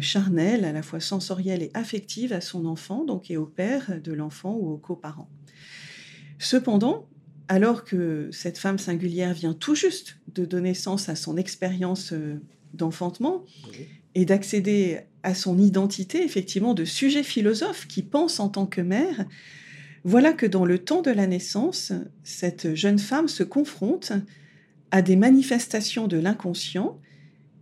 charnelle, 0.00 0.64
à 0.64 0.70
la 0.70 0.80
fois 0.80 1.00
sensorielle 1.00 1.60
et 1.60 1.72
affective 1.74 2.32
à 2.32 2.40
son 2.40 2.66
enfant, 2.66 3.04
donc 3.04 3.32
et 3.32 3.36
au 3.36 3.46
père 3.46 4.00
de 4.00 4.12
l'enfant 4.12 4.54
ou 4.54 4.70
aux 4.70 4.76
coparents. 4.76 5.28
Cependant, 6.38 7.08
alors 7.48 7.84
que 7.84 8.28
cette 8.30 8.58
femme 8.58 8.78
singulière 8.78 9.34
vient 9.34 9.54
tout 9.54 9.74
juste 9.74 10.18
de 10.34 10.44
donner 10.44 10.74
sens 10.74 11.08
à 11.08 11.16
son 11.16 11.36
expérience 11.36 12.14
d'enfantement 12.74 13.44
et 14.14 14.24
d'accéder 14.24 15.00
à 15.22 15.34
son 15.34 15.58
identité, 15.58 16.22
effectivement, 16.24 16.74
de 16.74 16.84
sujet 16.84 17.22
philosophe 17.22 17.86
qui 17.86 18.02
pense 18.02 18.40
en 18.40 18.48
tant 18.48 18.66
que 18.66 18.80
mère, 18.80 19.26
voilà 20.04 20.32
que 20.32 20.46
dans 20.46 20.64
le 20.64 20.78
temps 20.78 21.02
de 21.02 21.10
la 21.10 21.26
naissance, 21.26 21.92
cette 22.24 22.74
jeune 22.74 22.98
femme 22.98 23.28
se 23.28 23.44
confronte 23.44 24.12
à 24.90 25.00
des 25.00 25.16
manifestations 25.16 26.08
de 26.08 26.18
l'inconscient 26.18 26.98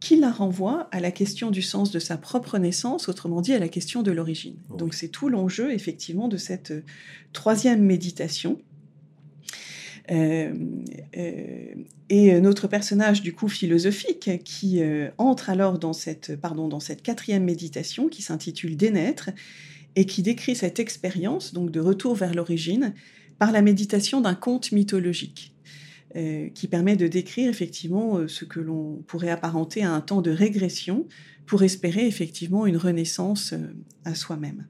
qui 0.01 0.17
la 0.17 0.31
renvoient 0.31 0.89
à 0.93 1.01
la 1.01 1.11
question 1.11 1.51
du 1.51 1.61
sens 1.61 1.91
de 1.91 1.99
sa 1.99 2.17
propre 2.17 2.57
naissance, 2.57 3.11
autrement 3.11 3.43
dit 3.43 3.53
à 3.53 3.59
la 3.59 3.69
question 3.69 4.03
de 4.03 4.11
l'origine. 4.11 4.57
Donc 4.79 4.95
c'est 4.95 5.09
tout 5.09 5.29
l'enjeu, 5.29 5.73
effectivement, 5.73 6.27
de 6.27 6.39
cette 6.39 6.73
troisième 7.35 7.83
méditation 7.83 8.59
euh, 10.11 10.53
euh, 11.17 11.75
et 12.09 12.41
notre 12.41 12.67
personnage 12.67 13.23
du 13.23 13.33
coup 13.33 13.49
philosophique 13.49 14.31
qui 14.45 14.83
euh, 14.83 15.09
entre 15.19 15.51
alors 15.51 15.79
dans 15.79 15.93
cette, 15.93 16.37
pardon, 16.41 16.69
dans 16.69 16.81
cette 16.81 17.03
quatrième 17.03 17.45
méditation 17.45 18.09
qui 18.09 18.23
s'intitule 18.23 18.77
Dénaître 18.77 19.31
et 19.97 20.07
qui 20.07 20.23
décrit 20.23 20.57
cette 20.57 20.81
expérience 20.81 21.53
donc 21.55 21.71
de 21.71 21.81
retour 21.81 22.15
vers 22.15 22.35
l'origine 22.35 22.95
par 23.39 23.53
la 23.53 23.63
méditation 23.63 24.21
d'un 24.21 24.35
conte 24.35 24.73
mythologique. 24.73 25.55
qui 26.55 26.67
permet 26.67 26.97
de 26.97 27.07
décrire 27.07 27.49
effectivement 27.49 28.27
ce 28.27 28.45
que 28.45 28.59
l'on 28.59 29.03
pourrait 29.07 29.31
apparenter 29.31 29.85
à 29.85 29.93
un 29.93 30.01
temps 30.01 30.23
de 30.23 30.33
régression 30.33 31.07
pour 31.47 31.63
espérer 31.63 32.07
effectivement 32.07 32.67
une 32.67 32.77
renaissance 32.77 33.55
à 34.05 34.17
soi-même. 34.17 34.67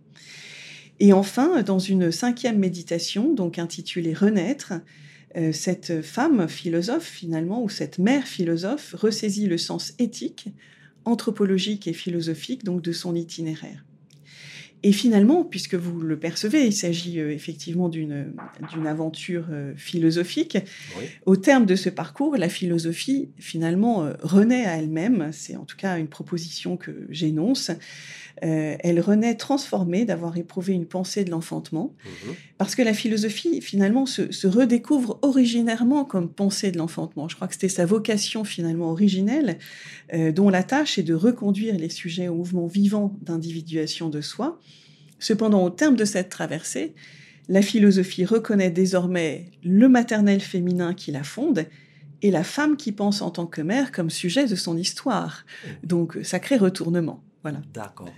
Et 1.01 1.15
enfin, 1.15 1.63
dans 1.63 1.79
une 1.79 2.13
cinquième 2.13 2.59
méditation, 2.59 3.33
donc 3.33 3.59
intitulée 3.59 4.13
Renaître, 4.13 4.75
euh, 4.75 4.79
cette 5.53 6.03
femme 6.03 6.49
philosophe, 6.49 7.07
finalement, 7.07 7.63
ou 7.63 7.69
cette 7.69 7.99
mère 7.99 8.27
philosophe, 8.27 8.95
ressaisit 8.99 9.47
le 9.47 9.59
sens 9.59 9.95
éthique, 9.99 10.49
anthropologique 11.05 11.87
et 11.87 11.93
philosophique 11.93 12.65
donc 12.65 12.83
de 12.83 12.93
son 12.93 13.15
itinéraire. 13.15 13.85
Et 14.83 14.93
finalement, 14.93 15.45
puisque 15.45 15.75
vous 15.75 16.01
le 16.01 16.19
percevez, 16.19 16.67
il 16.67 16.73
s'agit 16.73 17.21
euh, 17.21 17.33
effectivement 17.33 17.89
d'une 17.89 18.35
aventure 18.87 19.47
euh, 19.51 19.75
philosophique. 19.77 20.59
Au 21.27 21.37
terme 21.37 21.67
de 21.67 21.77
ce 21.77 21.91
parcours, 21.91 22.37
la 22.37 22.49
philosophie 22.49 23.31
finalement 23.39 24.11
renaît 24.23 24.65
à 24.65 24.77
elle-même. 24.77 25.31
C'est 25.33 25.57
en 25.57 25.65
tout 25.65 25.77
cas 25.77 25.99
une 25.99 26.09
proposition 26.09 26.77
que 26.77 27.07
j'énonce. 27.11 27.71
Euh, 28.43 28.77
elle 28.81 29.01
renaît 29.01 29.35
transformée 29.35 30.05
d'avoir 30.05 30.37
éprouvé 30.39 30.73
une 30.73 30.87
pensée 30.87 31.25
de 31.25 31.31
l'enfantement, 31.31 31.95
mhm. 32.05 32.35
parce 32.57 32.75
que 32.75 32.83
la 32.83 32.95
philosophie, 32.95 33.61
finalement, 33.61 34.07
se, 34.07 34.47
redécouvre 34.47 35.19
originairement 35.23 36.05
comme 36.05 36.31
pensée 36.31 36.71
de 36.71 36.79
l'enfantement. 36.79 37.29
Je 37.29 37.37
crois 37.37 37.49
que 37.49 37.55
c'était 37.55 37.69
sa 37.69 37.85
vocation, 37.85 38.45
finalement, 38.45 38.91
originelle, 38.91 39.59
euh, 40.15 40.33
dont 40.33 40.49
la 40.49 40.63
tâche 40.63 40.99
est 40.99 41.03
de 41.03 41.15
reconduire 41.15 41.77
les 41.77 41.91
sujets 41.91 42.29
au 42.29 42.35
mouvement 42.35 42.67
vivant 42.67 43.15
d'individuation 43.21 44.09
de 44.09 44.21
soi. 44.21 44.59
Cependant, 45.21 45.63
au 45.65 45.71
terme 45.71 45.95
de 45.95 46.05
cette 46.05 46.31
traversée, 46.31 46.95
la 47.49 47.63
philosophie 47.63 48.25
reconnaît 48.25 48.71
désormais 48.71 49.51
le 49.63 49.89
maternel 49.89 50.41
féminin 50.41 50.95
qui 50.95 51.13
la 51.13 51.23
fonde 51.23 51.67
et 52.23 52.31
la 52.31 52.45
femme 52.45 52.77
qui 52.77 52.93
pense 52.93 53.23
en 53.23 53.31
tant 53.31 53.47
que 53.47 53.61
mère 53.61 53.93
comme 53.93 54.11
sujet 54.11 54.47
de 54.47 54.57
son 54.57 54.77
histoire. 54.77 55.45
Mhm. 55.65 55.89
Donc, 55.89 56.19
sacré 56.23 56.57
retournement. 56.57 57.23
Voilà. 57.43 57.61
D'accord. 57.73 58.11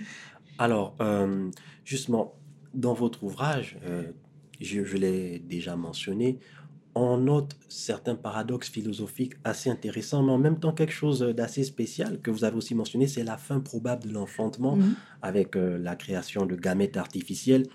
Alors, 0.58 0.96
euh, 1.00 1.50
justement, 1.84 2.34
dans 2.74 2.94
votre 2.94 3.24
ouvrage, 3.24 3.78
euh, 3.84 4.04
je, 4.60 4.96
l'ai 4.96 5.38
déjà 5.38 5.76
mentionné, 5.76 6.38
on 6.94 7.16
note 7.16 7.57
certains 7.68 8.14
paradoxes 8.14 8.68
philosophiques 8.68 9.35
assez 9.44 9.70
intéressants, 9.70 10.22
mais 10.22 10.33
en 10.33 10.38
même 10.38 10.59
temps 10.59 10.72
quelque 10.72 10.92
chose 10.92 11.20
d'assez 11.20 11.64
spécial 11.64 12.20
que 12.20 12.31
vous 12.31 12.44
avez 12.44 12.57
aussi 12.57 12.74
mentionné, 12.74 13.07
c'est 13.07 13.24
la 13.24 13.37
fin 13.37 13.61
probable 13.61 14.09
de 14.09 14.12
l'enfantement 14.12 14.76
mhm. 14.76 14.94
avec 15.22 15.57
euh, 15.57 15.78
la 15.78 15.96
création 15.96 16.46
de 16.46 16.55
gamètes 16.55 16.96
artificiels. 16.96 17.66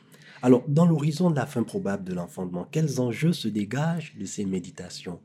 Alors, 0.44 0.64
dans 0.68 0.86
l'horizon 0.86 1.32
de 1.32 1.36
la 1.36 1.48
fin 1.48 1.64
probable 1.64 2.04
de 2.04 2.14
l'enfantement, 2.14 2.68
quels 2.70 3.02
enjeux 3.02 3.34
se 3.34 3.48
dégagent 3.48 4.14
de 4.20 4.26
ces 4.26 4.46
méditations? 4.46 5.20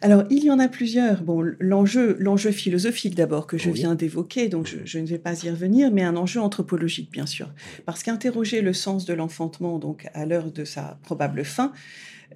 Alors, 0.00 0.24
il 0.30 0.42
y 0.42 0.50
en 0.50 0.58
a 0.58 0.66
plusieurs. 0.66 1.22
Bon, 1.22 1.44
l'enjeu, 1.60 2.16
l'enjeu 2.18 2.50
philosophique 2.50 3.14
d'abord 3.14 3.46
que 3.46 3.56
je 3.56 3.70
viens 3.70 3.94
d'évoquer, 3.94 4.48
donc 4.48 4.66
je, 4.66 4.78
je, 4.84 4.98
ne 4.98 5.06
vais 5.06 5.20
pas 5.20 5.44
y 5.44 5.48
revenir, 5.48 5.92
mais 5.92 6.02
un 6.02 6.16
enjeu 6.16 6.40
anthropologique, 6.40 7.12
bien 7.12 7.26
sûr. 7.26 7.52
Parce 7.86 8.02
qu'interroger 8.02 8.62
le 8.62 8.72
sens 8.72 9.04
de 9.04 9.14
l'enfantement, 9.14 9.78
donc 9.78 10.08
à 10.12 10.26
l'heure 10.26 10.50
de 10.50 10.64
sa 10.64 10.98
probable 11.04 11.44
fin, 11.44 11.72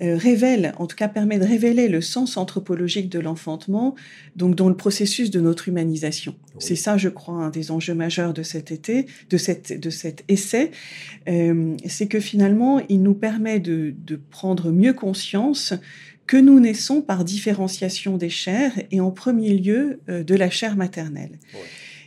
révèle, 0.00 0.72
en 0.78 0.86
tout 0.86 0.96
cas 0.96 1.08
permet 1.08 1.38
de 1.38 1.44
révéler 1.44 1.88
le 1.88 2.00
sens 2.00 2.36
anthropologique 2.36 3.08
de 3.08 3.18
l'enfantement, 3.18 3.94
donc 4.36 4.54
dans 4.54 4.68
le 4.68 4.76
processus 4.76 5.30
de 5.30 5.40
notre 5.40 5.68
humanisation. 5.68 6.34
C'est 6.58 6.76
ça, 6.76 6.96
je 6.96 7.08
crois, 7.08 7.34
un 7.34 7.50
des 7.50 7.70
enjeux 7.70 7.94
majeurs 7.94 8.32
de 8.32 8.42
cet 8.42 8.72
été, 8.72 9.06
de, 9.30 9.36
cette, 9.36 9.78
de 9.78 9.90
cet 9.90 10.24
essai, 10.28 10.70
euh, 11.28 11.76
c'est 11.86 12.08
que 12.08 12.20
finalement, 12.20 12.80
il 12.88 13.02
nous 13.02 13.14
permet 13.14 13.60
de, 13.60 13.94
de 14.04 14.16
prendre 14.16 14.70
mieux 14.70 14.92
conscience 14.92 15.74
que 16.26 16.36
nous 16.36 16.58
naissons 16.58 17.02
par 17.02 17.24
différenciation 17.24 18.16
des 18.16 18.30
chairs 18.30 18.72
et 18.90 19.00
en 19.00 19.10
premier 19.10 19.54
lieu 19.54 20.00
euh, 20.08 20.24
de 20.24 20.34
la 20.34 20.50
chair 20.50 20.76
maternelle. 20.76 21.38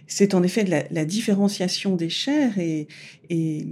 C'est 0.08 0.34
en 0.34 0.42
effet 0.42 0.64
de 0.64 0.72
la, 0.72 0.84
la, 0.90 1.06
différenciation 1.06 1.96
des 1.96 2.10
chairs 2.10 2.58
et, 2.58 2.88
et, 3.30 3.66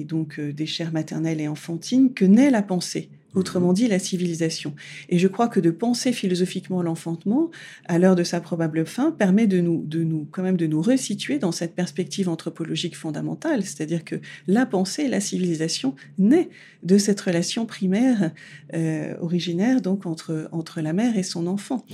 et 0.00 0.04
donc 0.04 0.38
des 0.38 0.66
chairs 0.66 0.92
maternelles 0.92 1.40
et 1.40 1.48
enfantines 1.48 2.12
que 2.12 2.26
naît 2.26 2.50
la 2.50 2.62
pensée 2.62 3.08
autrement 3.34 3.72
dit 3.72 3.88
la 3.88 3.98
civilisation. 3.98 4.74
Et 5.08 5.18
je 5.18 5.28
crois 5.28 5.48
que 5.48 5.60
de 5.60 5.70
penser 5.70 6.12
philosophiquement 6.12 6.82
l'enfantement, 6.82 7.50
à 7.86 7.98
l'heure 7.98 8.16
de 8.16 8.24
sa 8.24 8.40
probable 8.40 8.86
fin, 8.86 9.10
permet 9.10 9.46
de 9.46 9.60
nous, 9.60 9.82
de 9.84 10.02
nous, 10.02 10.26
quand 10.30 10.42
même 10.42 10.56
de 10.56 10.66
nous 10.66 10.82
resituer 10.82 11.38
dans 11.38 11.52
cette 11.52 11.74
perspective 11.74 12.28
anthropologique 12.28 12.96
fondamentale, 12.96 13.62
c'est-à-dire 13.62 14.04
que 14.04 14.16
la 14.46 14.66
pensée, 14.66 15.08
la 15.08 15.20
civilisation 15.20 15.94
naît 16.18 16.48
de 16.82 16.98
cette 16.98 17.20
relation 17.20 17.66
primaire 17.66 18.30
euh, 18.74 19.14
originaire 19.20 19.80
donc 19.80 20.06
entre 20.06 20.48
entre 20.52 20.80
la 20.80 20.92
mère 20.92 21.16
et 21.16 21.22
son 21.22 21.46
enfant. 21.46 21.84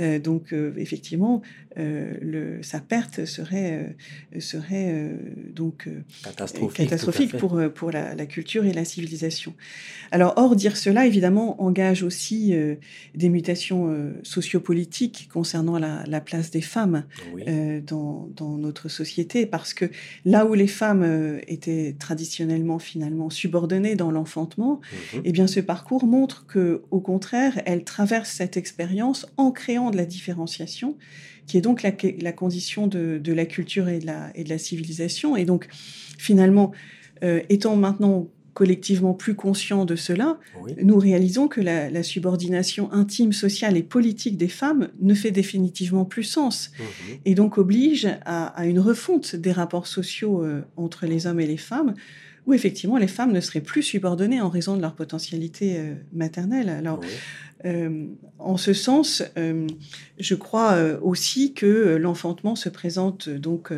Euh, 0.00 0.18
donc 0.18 0.52
euh, 0.52 0.74
effectivement, 0.76 1.42
le, 1.76 2.58
sa 2.62 2.80
perte 2.80 3.24
serait 3.24 3.96
serait 4.38 5.16
donc 5.54 5.88
catastrophique, 6.24 6.76
catastrophique 6.76 7.36
pour 7.36 7.60
pour 7.72 7.90
la, 7.90 8.14
la, 8.14 8.26
culture 8.26 8.64
et 8.64 8.72
la 8.72 8.84
civilisation. 8.84 9.54
Alors 10.10 10.34
or 10.36 10.56
dire 10.56 10.76
ce 10.76 10.89
cela, 10.90 11.06
évidemment, 11.06 11.62
engage 11.62 12.02
aussi 12.02 12.52
euh, 12.52 12.74
des 13.14 13.28
mutations 13.28 13.92
euh, 13.92 14.18
sociopolitiques 14.24 15.28
concernant 15.32 15.78
la, 15.78 16.02
la, 16.08 16.20
place 16.20 16.50
des 16.50 16.62
femmes 16.62 17.04
euh, 17.46 17.80
dans, 17.80 18.28
dans, 18.34 18.56
notre 18.56 18.88
société, 18.88 19.46
parce 19.46 19.72
que 19.72 19.84
là 20.24 20.46
où 20.46 20.54
les 20.54 20.66
femmes 20.66 21.04
euh, 21.04 21.38
étaient 21.46 21.94
traditionnellement 21.96 22.80
finalement 22.80 23.30
subordonnées 23.30 23.94
dans 23.94 24.10
l'enfantement, 24.10 24.80
mmh. 24.80 25.18
eh 25.24 25.30
bien, 25.30 25.46
ce 25.46 25.60
parcours 25.60 26.06
montre 26.06 26.44
que, 26.46 26.82
au 26.90 26.98
contraire, 26.98 27.62
elles 27.66 27.84
traversent 27.84 28.32
cette 28.32 28.56
expérience 28.56 29.28
en 29.36 29.52
créant 29.52 29.92
de 29.92 29.96
la 29.96 30.06
différenciation 30.06 30.96
qui 31.46 31.56
est 31.56 31.60
donc 31.60 31.84
la, 31.84 31.92
la 32.20 32.32
condition 32.32 32.88
de, 32.88 33.20
de, 33.22 33.32
la 33.32 33.46
culture 33.46 33.88
et 33.88 34.00
de 34.00 34.06
la, 34.06 34.32
et 34.34 34.42
de 34.42 34.48
la 34.48 34.58
civilisation. 34.58 35.36
Et 35.36 35.44
donc, 35.44 35.68
finalement, 36.18 36.72
étant 37.48 37.76
maintenant 37.76 38.28
collectivement 38.60 39.14
plus 39.14 39.34
conscients 39.34 39.86
de 39.86 39.96
cela, 39.96 40.38
oui. 40.60 40.72
nous 40.82 40.98
réalisons 40.98 41.48
que 41.48 41.62
la, 41.62 41.88
la, 41.88 42.02
subordination 42.02 42.92
intime, 42.92 43.32
sociale 43.32 43.78
et 43.78 43.82
politique 43.82 44.36
des 44.36 44.48
femmes 44.48 44.90
ne 45.00 45.14
fait 45.14 45.30
définitivement 45.30 46.04
plus 46.04 46.24
sens 46.24 46.70
mmh. 46.78 46.82
et 47.24 47.34
donc 47.34 47.56
oblige 47.56 48.06
à, 48.26 48.48
à, 48.48 48.66
une 48.66 48.78
refonte 48.78 49.34
des 49.34 49.50
rapports 49.50 49.86
sociaux 49.86 50.44
euh, 50.44 50.60
entre 50.76 51.06
les 51.06 51.26
hommes 51.26 51.40
et 51.40 51.46
les 51.46 51.56
femmes 51.56 51.94
où 52.46 52.54
effectivement 52.54 52.96
les 52.96 53.08
femmes 53.08 53.32
ne 53.32 53.40
seraient 53.40 53.60
plus 53.60 53.82
subordonnées 53.82 54.40
en 54.40 54.48
raison 54.48 54.76
de 54.76 54.82
leur 54.82 54.94
potentialité 54.94 55.76
euh, 55.78 55.94
maternelle. 56.12 56.68
Alors, 56.68 57.00
oui. 57.00 57.08
euh, 57.66 58.06
en 58.38 58.56
ce 58.56 58.72
sens, 58.72 59.22
euh, 59.36 59.66
je 60.18 60.34
crois 60.34 60.76
aussi 61.02 61.52
que 61.52 61.96
l'enfantement 61.96 62.56
se 62.56 62.68
présente 62.68 63.28
donc 63.28 63.72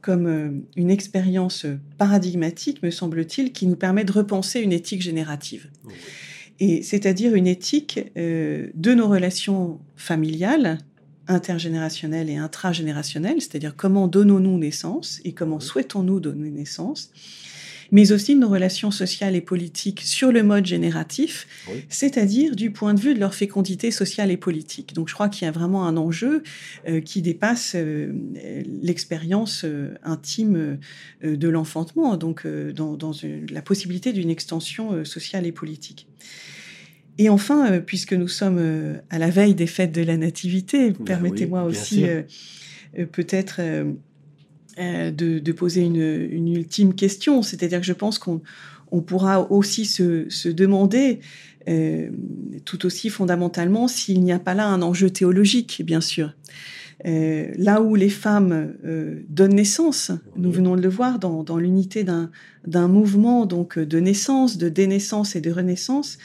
comme 0.00 0.62
une 0.76 0.90
expérience 0.90 1.66
paradigmatique, 1.98 2.82
me 2.82 2.90
semble-t-il, 2.90 3.52
qui 3.52 3.66
nous 3.66 3.76
permet 3.76 4.04
de 4.04 4.12
repenser 4.12 4.60
une 4.60 4.72
éthique 4.72 5.02
générative. 5.02 5.68
Oui. 5.84 5.94
Et 6.58 6.82
c'est-à-dire 6.82 7.34
une 7.34 7.46
éthique 7.46 8.00
de 8.16 8.94
nos 8.94 9.08
relations 9.08 9.78
familiales, 9.96 10.78
intergénérationnelles 11.28 12.30
et 12.30 12.36
intragénérationnelles, 12.36 13.40
c'est-à-dire 13.40 13.74
comment 13.76 14.08
donnons-nous 14.08 14.58
naissance 14.58 15.20
et 15.24 15.32
comment 15.32 15.60
souhaitons-nous 15.60 16.20
donner 16.20 16.50
naissance, 16.50 17.10
mais 17.92 18.12
aussi 18.12 18.34
de 18.34 18.40
nos 18.40 18.48
relations 18.48 18.90
sociales 18.90 19.36
et 19.36 19.40
politiques 19.40 20.00
sur 20.02 20.32
le 20.32 20.42
mode 20.42 20.66
génératif, 20.66 21.46
oui. 21.68 21.84
c'est-à-dire 21.88 22.56
du 22.56 22.70
point 22.70 22.94
de 22.94 23.00
vue 23.00 23.14
de 23.14 23.20
leur 23.20 23.34
fécondité 23.34 23.90
sociale 23.90 24.30
et 24.30 24.36
politique. 24.36 24.94
Donc 24.94 25.08
je 25.08 25.14
crois 25.14 25.28
qu'il 25.28 25.44
y 25.44 25.48
a 25.48 25.52
vraiment 25.52 25.86
un 25.86 25.96
enjeu 25.96 26.42
euh, 26.88 27.00
qui 27.00 27.22
dépasse 27.22 27.72
euh, 27.74 28.12
l'expérience 28.82 29.62
euh, 29.64 29.94
intime 30.02 30.78
de 31.22 31.48
l'enfantement, 31.48 32.16
donc 32.16 32.46
dans, 32.46 32.96
dans 32.96 33.12
une, 33.12 33.46
la 33.50 33.62
possibilité 33.62 34.12
d'une 34.12 34.30
extension 34.30 35.04
sociale 35.04 35.46
et 35.46 35.52
politique. 35.52 36.06
Et 37.18 37.28
enfin, 37.28 37.80
puisque 37.80 38.12
nous 38.12 38.28
sommes 38.28 39.00
à 39.10 39.18
la 39.18 39.30
veille 39.30 39.54
des 39.54 39.66
fêtes 39.66 39.92
de 39.92 40.02
la 40.02 40.16
Nativité, 40.16 40.90
ben 40.90 41.04
permettez-moi 41.04 41.64
oui, 41.64 41.70
aussi 41.70 42.04
peut-être 43.04 43.56
euh, 43.60 43.92
de, 44.76 45.38
de, 45.38 45.52
poser 45.52 45.82
une, 45.82 46.28
une, 46.30 46.48
ultime 46.48 46.94
question. 46.94 47.42
C'est-à-dire 47.42 47.80
que 47.80 47.86
je 47.86 47.92
pense 47.92 48.18
qu'on 48.18 48.42
on 48.90 49.00
pourra 49.00 49.50
aussi 49.50 49.84
se, 49.84 50.28
se 50.28 50.48
demander 50.48 51.20
euh, 51.68 52.10
tout 52.64 52.86
aussi 52.86 53.08
fondamentalement 53.10 53.88
s'il 53.88 54.22
n'y 54.22 54.32
a 54.32 54.38
pas 54.38 54.54
là 54.54 54.66
un 54.66 54.82
enjeu 54.82 55.10
théologique, 55.10 55.82
bien 55.84 56.00
sûr. 56.00 56.32
Euh, 57.04 57.48
là 57.58 57.82
où 57.82 57.94
les 57.94 58.08
femmes 58.08 58.74
euh, 58.84 59.20
donnent 59.28 59.54
naissance, 59.54 60.12
nous 60.36 60.50
venons 60.50 60.76
de 60.76 60.80
le 60.80 60.88
voir 60.88 61.18
dans, 61.18 61.42
dans 61.42 61.58
l'unité 61.58 62.04
d'un 62.04 62.88
mouvement 62.88 63.44
donc 63.44 63.78
de 63.78 64.00
naissance, 64.00 64.56
de 64.56 64.68
dénaissance 64.68 65.36
et 65.36 65.40
de 65.40 65.50
renaissance, 65.50 66.18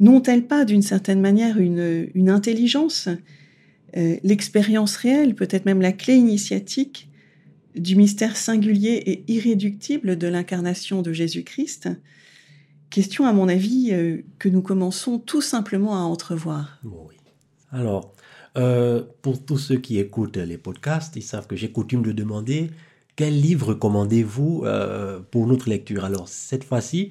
n'ont-elles 0.00 0.46
pas 0.46 0.64
d'une 0.64 0.82
certaine 0.82 1.20
manière 1.20 1.58
une, 1.58 2.08
une 2.14 2.30
intelligence, 2.30 3.08
euh, 3.96 4.16
l'expérience 4.22 4.96
réelle, 4.96 5.34
peut-être 5.34 5.64
même 5.64 5.80
la 5.80 5.92
clé 5.92 6.14
initiatique 6.14 7.07
du 7.78 7.96
mystère 7.96 8.36
singulier 8.36 9.02
et 9.06 9.24
irréductible 9.32 10.16
de 10.16 10.28
l'incarnation 10.28 11.02
de 11.02 11.12
Jésus-Christ, 11.12 11.88
question 12.90 13.26
à 13.26 13.32
mon 13.32 13.48
avis 13.48 13.90
euh, 13.92 14.22
que 14.38 14.48
nous 14.48 14.62
commençons 14.62 15.18
tout 15.18 15.42
simplement 15.42 15.96
à 15.96 16.00
entrevoir. 16.00 16.78
Oui. 16.84 17.16
Alors, 17.70 18.12
euh, 18.56 19.02
pour 19.22 19.44
tous 19.44 19.58
ceux 19.58 19.78
qui 19.78 19.98
écoutent 19.98 20.36
les 20.36 20.58
podcasts, 20.58 21.16
ils 21.16 21.22
savent 21.22 21.46
que 21.46 21.56
j'ai 21.56 21.70
coutume 21.70 22.02
de 22.02 22.12
demander 22.12 22.70
quel 23.18 23.40
livre 23.40 23.70
recommandez-vous 23.70 24.62
euh, 24.64 25.18
pour 25.32 25.48
notre 25.48 25.68
lecture? 25.68 26.04
Alors, 26.04 26.28
cette 26.28 26.62
fois-ci, 26.62 27.10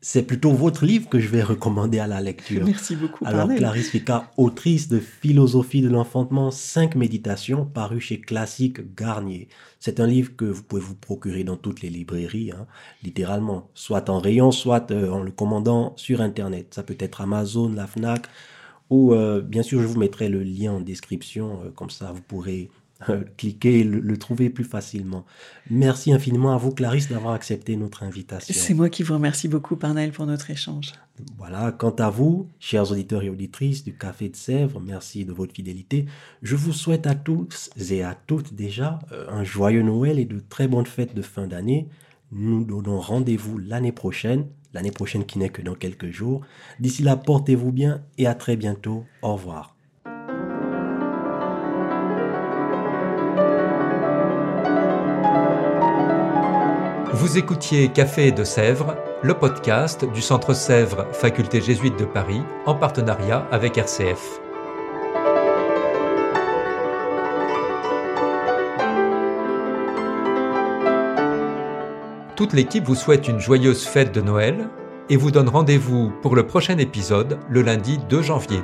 c'est 0.00 0.22
plutôt 0.22 0.52
votre 0.52 0.84
livre 0.84 1.08
que 1.08 1.18
je 1.18 1.28
vais 1.28 1.42
recommander 1.42 1.98
à 1.98 2.06
la 2.06 2.20
lecture. 2.20 2.64
Merci 2.64 2.94
beaucoup. 2.94 3.24
Alors, 3.24 3.40
Parnell. 3.40 3.58
Clarisse 3.58 3.90
Picard, 3.90 4.30
autrice 4.36 4.88
de 4.88 5.00
Philosophie 5.00 5.82
de 5.82 5.88
l'enfantement, 5.88 6.52
5 6.52 6.94
méditations, 6.94 7.64
paru 7.64 8.00
chez 8.00 8.20
Classique 8.20 8.94
Garnier. 8.94 9.48
C'est 9.80 9.98
un 9.98 10.06
livre 10.06 10.36
que 10.36 10.44
vous 10.44 10.62
pouvez 10.62 10.82
vous 10.82 10.94
procurer 10.94 11.42
dans 11.42 11.56
toutes 11.56 11.82
les 11.82 11.90
librairies, 11.90 12.52
hein, 12.52 12.66
littéralement, 13.02 13.70
soit 13.74 14.08
en 14.08 14.20
rayon, 14.20 14.52
soit 14.52 14.90
euh, 14.92 15.10
en 15.10 15.22
le 15.22 15.32
commandant 15.32 15.94
sur 15.96 16.20
Internet. 16.20 16.74
Ça 16.74 16.84
peut 16.84 16.96
être 17.00 17.20
Amazon, 17.20 17.68
la 17.68 17.88
FNAC, 17.88 18.28
ou 18.90 19.12
euh, 19.12 19.40
bien 19.40 19.62
sûr, 19.62 19.80
je 19.80 19.86
vous 19.86 19.98
mettrai 19.98 20.28
le 20.28 20.42
lien 20.44 20.74
en 20.74 20.80
description, 20.80 21.60
euh, 21.64 21.70
comme 21.70 21.90
ça 21.90 22.12
vous 22.12 22.22
pourrez 22.22 22.70
cliquer 23.36 23.80
et 23.80 23.84
le, 23.84 24.00
le, 24.00 24.16
trouver 24.16 24.50
plus 24.50 24.64
facilement. 24.64 25.24
Merci 25.70 26.12
infiniment 26.12 26.52
à 26.52 26.56
vous, 26.56 26.72
Clarisse, 26.72 27.08
d'avoir 27.08 27.34
accepté 27.34 27.76
notre 27.76 28.02
invitation. 28.02 28.54
C'est 28.56 28.74
moi 28.74 28.88
qui 28.88 29.02
vous 29.02 29.14
remercie 29.14 29.48
beaucoup, 29.48 29.76
Parnell, 29.76 30.10
pour 30.10 30.26
notre 30.26 30.50
échange. 30.50 30.92
Voilà, 31.36 31.72
quant 31.72 31.94
à 31.98 32.10
vous, 32.10 32.48
chers 32.58 32.90
auditeurs 32.90 33.22
et 33.22 33.30
auditrices 33.30 33.84
du 33.84 33.94
Café 33.94 34.28
de 34.28 34.36
Sèvres, 34.36 34.80
merci 34.80 35.24
de 35.24 35.32
votre 35.32 35.54
fidélité. 35.54 36.06
Je 36.42 36.56
vous 36.56 36.72
souhaite 36.72 37.06
à 37.06 37.14
tous 37.14 37.70
et 37.90 38.02
à 38.02 38.16
toutes 38.26 38.54
déjà 38.54 38.98
euh, 39.12 39.26
un 39.28 39.44
joyeux 39.44 39.82
Noël 39.82 40.18
et 40.18 40.24
de 40.24 40.40
très 40.40 40.68
bonnes 40.68 40.86
fêtes 40.86 41.14
de 41.14 41.22
fin 41.22 41.46
d'année. 41.46 41.88
Nous 42.32 42.64
donnons 42.64 43.00
rendez-vous 43.00 43.58
l'année 43.58 43.92
prochaine, 43.92 44.46
l'année 44.74 44.90
prochaine 44.90 45.24
qui 45.24 45.38
n'est 45.38 45.48
que 45.48 45.62
dans 45.62 45.74
quelques 45.74 46.10
jours. 46.10 46.42
D'ici 46.78 47.02
là, 47.02 47.16
portez-vous 47.16 47.72
bien 47.72 48.02
et 48.18 48.26
à 48.26 48.34
très 48.34 48.56
bientôt. 48.56 49.04
Au 49.22 49.34
revoir. 49.34 49.77
Vous 57.18 57.36
écoutiez 57.36 57.88
Café 57.88 58.30
de 58.30 58.44
Sèvres, 58.44 58.94
le 59.22 59.34
podcast 59.34 60.04
du 60.04 60.22
Centre 60.22 60.54
Sèvres 60.54 61.04
Faculté 61.10 61.60
jésuite 61.60 61.98
de 61.98 62.04
Paris 62.04 62.42
en 62.64 62.76
partenariat 62.76 63.44
avec 63.50 63.76
RCF. 63.76 64.38
Toute 72.36 72.52
l'équipe 72.52 72.84
vous 72.84 72.94
souhaite 72.94 73.26
une 73.26 73.40
joyeuse 73.40 73.84
fête 73.84 74.12
de 74.12 74.20
Noël 74.20 74.68
et 75.10 75.16
vous 75.16 75.32
donne 75.32 75.48
rendez-vous 75.48 76.12
pour 76.22 76.36
le 76.36 76.46
prochain 76.46 76.78
épisode 76.78 77.40
le 77.50 77.62
lundi 77.62 77.98
2 78.08 78.22
janvier. 78.22 78.62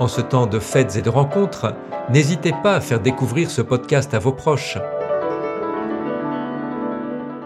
En 0.00 0.08
ce 0.08 0.20
temps 0.20 0.48
de 0.48 0.58
fêtes 0.58 0.96
et 0.96 1.02
de 1.02 1.10
rencontres, 1.10 1.76
n'hésitez 2.10 2.52
pas 2.64 2.74
à 2.74 2.80
faire 2.80 2.98
découvrir 2.98 3.48
ce 3.48 3.62
podcast 3.62 4.14
à 4.14 4.18
vos 4.18 4.32
proches 4.32 4.78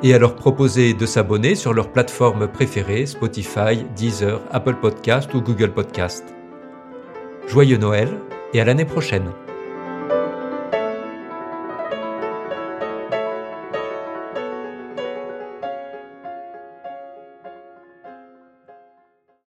et 0.02 0.14
à 0.14 0.18
leur 0.18 0.34
proposer 0.34 0.94
de 0.94 1.06
s'abonner 1.06 1.54
sur 1.54 1.74
leur 1.74 1.90
plateforme 1.90 2.48
préférée 2.48 3.06
Spotify, 3.06 3.84
Deezer, 3.96 4.40
Apple 4.50 4.76
Podcast 4.76 5.32
ou 5.34 5.40
Google 5.40 5.72
Podcast. 5.72 6.24
Joyeux 7.46 7.78
Noël 7.78 8.08
et 8.52 8.60
à 8.60 8.64
l'année 8.64 8.84
prochaine 8.84 9.30